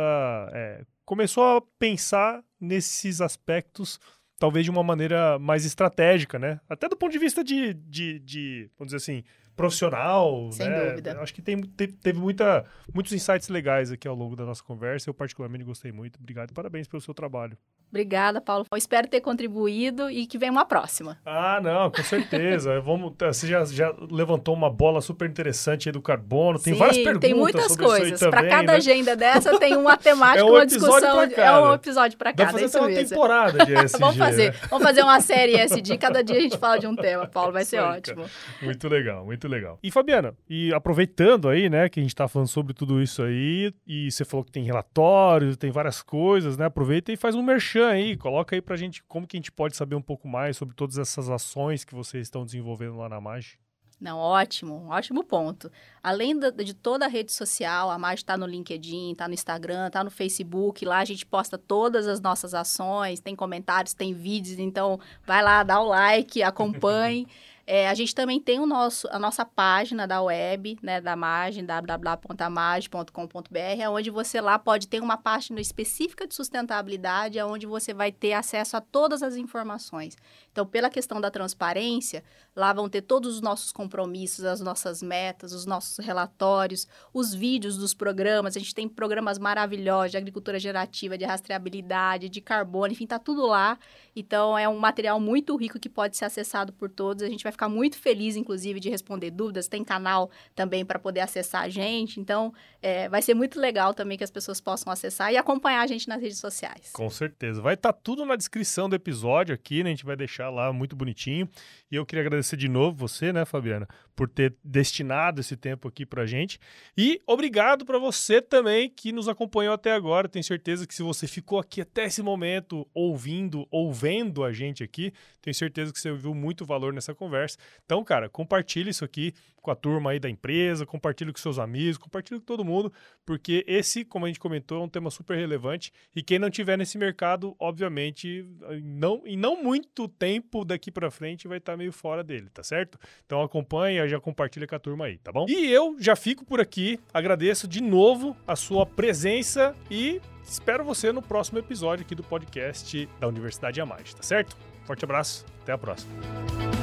é, 0.53 0.83
começou 1.05 1.57
a 1.57 1.61
pensar 1.77 2.43
nesses 2.65 3.21
aspectos 3.21 3.99
talvez 4.37 4.65
de 4.65 4.71
uma 4.71 4.83
maneira 4.83 5.39
mais 5.39 5.65
estratégica, 5.65 6.37
né? 6.37 6.59
Até 6.69 6.89
do 6.89 6.97
ponto 6.97 7.11
de 7.11 7.19
vista 7.19 7.43
de, 7.43 7.73
de, 7.73 8.19
de 8.19 8.69
vamos 8.77 8.93
dizer 8.93 8.97
assim, 8.97 9.23
profissional, 9.55 10.51
Sem 10.51 10.69
né? 10.69 10.89
dúvida. 10.89 11.19
Acho 11.21 11.33
que 11.33 11.41
tem, 11.41 11.61
teve 11.61 12.19
muita, 12.19 12.65
muitos 12.93 13.13
insights 13.13 13.47
legais 13.47 13.91
aqui 13.91 14.07
ao 14.07 14.15
longo 14.15 14.35
da 14.35 14.45
nossa 14.45 14.63
conversa. 14.63 15.09
Eu 15.09 15.13
particularmente 15.13 15.63
gostei 15.63 15.91
muito. 15.91 16.19
Obrigado 16.19 16.51
e 16.51 16.53
parabéns 16.53 16.87
pelo 16.87 17.01
seu 17.01 17.13
trabalho. 17.13 17.57
Obrigada, 17.89 18.41
Paulo. 18.41 18.65
Eu 18.69 18.77
espero 18.77 19.07
ter 19.07 19.21
contribuído 19.21 20.09
e 20.09 20.25
que 20.25 20.37
venha 20.37 20.51
uma 20.51 20.65
próxima. 20.65 21.17
Ah, 21.25 21.61
não, 21.63 21.89
com 21.89 22.03
certeza. 22.03 22.79
Vamos, 22.81 23.13
você 23.17 23.47
já, 23.47 23.63
já 23.65 23.93
levantou 24.11 24.53
uma 24.53 24.69
bola 24.69 24.99
super 24.99 25.29
interessante 25.29 25.87
aí 25.87 25.93
do 25.93 26.01
carbono. 26.01 26.59
Tem 26.59 26.73
Sim, 26.73 26.79
várias 26.79 26.97
perguntas 26.97 27.21
tem 27.21 27.33
muitas 27.33 27.75
coisas. 27.75 28.19
Para 28.19 28.47
cada 28.49 28.71
né? 28.73 28.77
agenda 28.77 29.15
dessa 29.15 29.57
tem 29.59 29.77
uma 29.77 29.95
temática, 29.97 30.41
é 30.41 30.43
um 30.43 30.55
uma 30.55 30.65
discussão. 30.65 31.21
É 31.21 31.59
um 31.59 31.73
episódio 31.73 32.17
para 32.17 32.33
cada. 32.33 32.51
Dá 32.51 32.59
fazer 32.59 32.77
uma 32.77 32.87
temporada 32.87 33.65
de 33.65 33.73
ESG. 33.85 33.99
vamos 33.99 34.17
fazer. 34.17 34.51
Né? 34.51 34.59
Vamos 34.69 34.83
fazer 34.85 35.01
uma 35.01 35.21
série 35.21 35.55
ESG. 35.57 35.97
Cada 35.97 36.23
dia 36.23 36.37
a 36.37 36.41
gente 36.41 36.57
fala 36.57 36.77
de 36.77 36.87
um 36.87 36.95
tema, 36.95 37.27
Paulo. 37.27 37.53
Vai 37.53 37.63
ser 37.63 37.79
ótimo. 37.79 38.25
Muito 38.61 38.87
legal, 38.87 39.25
muito 39.25 39.47
legal. 39.47 39.79
E 39.81 39.91
Fabiana, 39.91 40.33
e 40.49 40.73
aproveitando 40.73 41.47
aí, 41.47 41.69
né, 41.69 41.87
que 41.89 41.99
a 41.99 42.03
gente 42.03 42.13
está 42.13 42.27
falando 42.27 42.47
sobre 42.47 42.73
tudo 42.73 43.01
isso 43.01 43.23
aí, 43.23 43.73
e 43.87 44.11
você 44.11 44.25
falou 44.25 44.43
que 44.43 44.51
tem 44.51 44.63
relatórios, 44.63 45.57
tem 45.57 45.71
várias 45.71 46.01
coisas, 46.01 46.57
né? 46.57 46.65
Aproveita 46.65 47.11
e 47.11 47.17
faz 47.17 47.35
um 47.35 47.41
merchan 47.41 47.84
aí, 47.85 48.17
coloca 48.17 48.55
aí 48.55 48.61
pra 48.61 48.75
gente 48.75 49.03
como 49.03 49.27
que 49.27 49.37
a 49.37 49.39
gente 49.39 49.51
pode 49.51 49.75
saber 49.75 49.95
um 49.95 50.01
pouco 50.01 50.27
mais 50.27 50.57
sobre 50.57 50.75
todas 50.75 50.97
essas 50.97 51.29
ações 51.29 51.83
que 51.83 51.95
vocês 51.95 52.27
estão 52.27 52.45
desenvolvendo 52.45 52.97
lá 52.97 53.09
na 53.09 53.19
MAGE. 53.21 53.59
Não, 53.99 54.17
ótimo, 54.17 54.87
ótimo 54.89 55.23
ponto. 55.23 55.71
Além 56.03 56.37
de 56.37 56.73
toda 56.73 57.05
a 57.05 57.07
rede 57.07 57.31
social, 57.31 57.89
a 57.89 57.97
MAGE 57.97 58.23
está 58.23 58.37
no 58.37 58.45
LinkedIn, 58.45 59.13
está 59.13 59.27
no 59.27 59.33
Instagram, 59.33 59.87
está 59.87 60.03
no 60.03 60.11
Facebook, 60.11 60.83
lá 60.83 60.99
a 60.99 61.05
gente 61.05 61.25
posta 61.25 61.57
todas 61.57 62.05
as 62.05 62.19
nossas 62.19 62.53
ações, 62.53 63.21
tem 63.21 63.35
comentários, 63.35 63.93
tem 63.93 64.13
vídeos, 64.13 64.59
então 64.59 64.99
vai 65.25 65.41
lá, 65.41 65.63
dá 65.63 65.79
o 65.79 65.87
like, 65.87 66.43
acompanhe. 66.43 67.25
É, 67.67 67.89
a 67.89 67.95
gente 67.95 68.13
também 68.13 68.39
tem 68.39 68.59
o 68.59 68.65
nosso, 68.67 69.07
a 69.09 69.17
nossa 69.17 69.43
página 69.43 70.07
da 70.07 70.21
web, 70.21 70.77
né, 70.83 71.01
da 71.01 71.15
Magem, 71.15 71.65
www.amage.com.br, 71.65 73.89
onde 73.89 74.11
você 74.11 74.39
lá 74.39 74.59
pode 74.59 74.87
ter 74.87 75.01
uma 75.01 75.17
página 75.17 75.59
específica 75.59 76.27
de 76.27 76.35
sustentabilidade, 76.35 77.41
onde 77.41 77.65
você 77.65 77.91
vai 77.91 78.11
ter 78.11 78.33
acesso 78.33 78.77
a 78.77 78.81
todas 78.81 79.23
as 79.23 79.35
informações. 79.35 80.15
Então, 80.51 80.63
pela 80.63 80.91
questão 80.91 81.19
da 81.19 81.31
transparência, 81.31 82.23
lá 82.55 82.71
vão 82.71 82.87
ter 82.87 83.01
todos 83.01 83.33
os 83.33 83.41
nossos 83.41 83.71
compromissos, 83.71 84.45
as 84.45 84.61
nossas 84.61 85.01
metas, 85.01 85.51
os 85.51 85.65
nossos 85.65 85.97
relatórios, 85.97 86.87
os 87.11 87.33
vídeos 87.33 87.77
dos 87.77 87.95
programas. 87.95 88.55
A 88.55 88.59
gente 88.59 88.75
tem 88.75 88.87
programas 88.87 89.39
maravilhosos 89.39 90.11
de 90.11 90.17
agricultura 90.17 90.59
gerativa, 90.59 91.17
de 91.17 91.25
rastreabilidade, 91.25 92.29
de 92.29 92.41
carbono, 92.41 92.93
enfim, 92.93 93.07
tá 93.07 93.17
tudo 93.17 93.47
lá. 93.47 93.79
Então, 94.15 94.55
é 94.55 94.69
um 94.69 94.77
material 94.77 95.19
muito 95.19 95.57
rico 95.57 95.79
que 95.79 95.89
pode 95.89 96.15
ser 96.15 96.25
acessado 96.25 96.71
por 96.71 96.91
todos. 96.91 97.23
A 97.23 97.27
gente 97.27 97.43
vai 97.43 97.54
ficar 97.55 97.69
muito 97.69 97.97
feliz, 97.97 98.35
inclusive, 98.35 98.79
de 98.79 98.89
responder 98.89 99.31
dúvidas. 99.31 99.67
Tem 99.67 99.83
canal 99.83 100.29
também 100.53 100.85
para 100.85 100.99
poder 100.99 101.21
acessar 101.21 101.63
a 101.63 101.69
gente. 101.69 102.19
Então, 102.19 102.53
é, 102.81 103.09
vai 103.09 103.21
ser 103.21 103.33
muito 103.33 103.59
legal 103.59 103.93
também 103.93 104.17
que 104.17 104.23
as 104.23 104.31
pessoas 104.31 104.61
possam 104.61 104.91
acessar 104.91 105.31
e 105.31 105.37
acompanhar 105.37 105.81
a 105.81 105.87
gente 105.87 106.07
nas 106.07 106.21
redes 106.21 106.37
sociais. 106.37 106.91
Com 106.93 107.09
certeza. 107.09 107.61
Vai 107.61 107.73
estar 107.73 107.93
tá 107.93 107.99
tudo 108.01 108.25
na 108.25 108.35
descrição 108.35 108.87
do 108.87 108.95
episódio 108.95 109.55
aqui, 109.55 109.83
né? 109.83 109.89
A 109.89 109.93
gente 109.93 110.05
vai 110.05 110.15
deixar 110.15 110.49
lá 110.49 110.71
muito 110.71 110.95
bonitinho. 110.95 111.49
E 111.91 111.95
eu 111.95 112.05
queria 112.05 112.21
agradecer 112.21 112.57
de 112.57 112.67
novo 112.67 112.97
você, 112.97 113.31
né, 113.31 113.45
Fabiana, 113.45 113.87
por 114.15 114.27
ter 114.29 114.55
destinado 114.63 115.41
esse 115.41 115.55
tempo 115.55 115.87
aqui 115.87 116.05
pra 116.05 116.25
gente. 116.25 116.59
E 116.97 117.21
obrigado 117.27 117.85
para 117.85 117.99
você 117.99 118.41
também 118.41 118.89
que 118.89 119.11
nos 119.11 119.27
acompanhou 119.27 119.73
até 119.73 119.91
agora. 119.91 120.27
Tenho 120.27 120.43
certeza 120.43 120.87
que 120.87 120.95
se 120.95 121.03
você 121.03 121.27
ficou 121.27 121.59
aqui 121.59 121.81
até 121.81 122.05
esse 122.05 122.21
momento 122.21 122.87
ouvindo 122.93 123.67
ou 123.69 123.93
vendo 123.93 124.43
a 124.43 124.51
gente 124.51 124.83
aqui, 124.83 125.13
tenho 125.41 125.53
certeza 125.53 125.93
que 125.93 125.99
você 125.99 126.11
viu 126.13 126.33
muito 126.33 126.65
valor 126.65 126.91
nessa 126.91 127.13
conversa. 127.13 127.44
Então, 127.85 128.03
cara, 128.03 128.29
compartilhe 128.29 128.89
isso 128.89 129.05
aqui 129.05 129.33
com 129.65 129.71
a 129.71 129.75
turma 129.75 130.11
aí 130.11 130.19
da 130.19 130.29
empresa, 130.29 130.85
compartilhe 130.85 131.33
com 131.33 131.39
seus 131.39 131.57
amigos, 131.57 131.97
compartilhe 131.97 132.39
com 132.39 132.45
todo 132.45 132.63
mundo, 132.63 132.93
porque 133.25 133.65
esse, 133.67 134.05
como 134.05 134.25
a 134.25 134.27
gente 134.27 134.39
comentou, 134.39 134.79
é 134.79 134.83
um 134.83 134.87
tema 134.87 135.09
super 135.09 135.35
relevante 135.35 135.91
e 136.15 136.21
quem 136.21 136.37
não 136.37 136.51
tiver 136.51 136.77
nesse 136.77 136.99
mercado, 136.99 137.55
obviamente, 137.57 138.45
não, 138.83 139.23
em 139.25 139.35
não 139.35 139.63
muito 139.63 140.07
tempo 140.07 140.63
daqui 140.63 140.91
para 140.91 141.09
frente 141.09 141.47
vai 141.47 141.57
estar 141.57 141.73
tá 141.73 141.77
meio 141.77 141.91
fora 141.91 142.23
dele, 142.23 142.47
tá 142.53 142.61
certo? 142.61 142.99
Então 143.25 143.41
acompanha, 143.41 144.07
já 144.07 144.19
compartilha 144.19 144.67
com 144.67 144.75
a 144.75 144.79
turma 144.79 145.05
aí, 145.05 145.17
tá 145.17 145.31
bom? 145.31 145.47
E 145.49 145.65
eu 145.65 145.97
já 145.99 146.15
fico 146.15 146.45
por 146.45 146.61
aqui, 146.61 146.99
agradeço 147.11 147.67
de 147.67 147.81
novo 147.81 148.37
a 148.45 148.55
sua 148.55 148.85
presença 148.85 149.75
e 149.89 150.21
espero 150.43 150.83
você 150.83 151.11
no 151.11 151.23
próximo 151.23 151.57
episódio 151.57 152.05
aqui 152.05 152.13
do 152.13 152.23
podcast 152.23 153.09
da 153.19 153.27
Universidade 153.27 153.81
Amage, 153.81 154.15
tá 154.15 154.21
certo? 154.21 154.55
Forte 154.85 155.03
abraço, 155.03 155.43
até 155.63 155.71
a 155.71 155.77
próxima. 155.77 156.74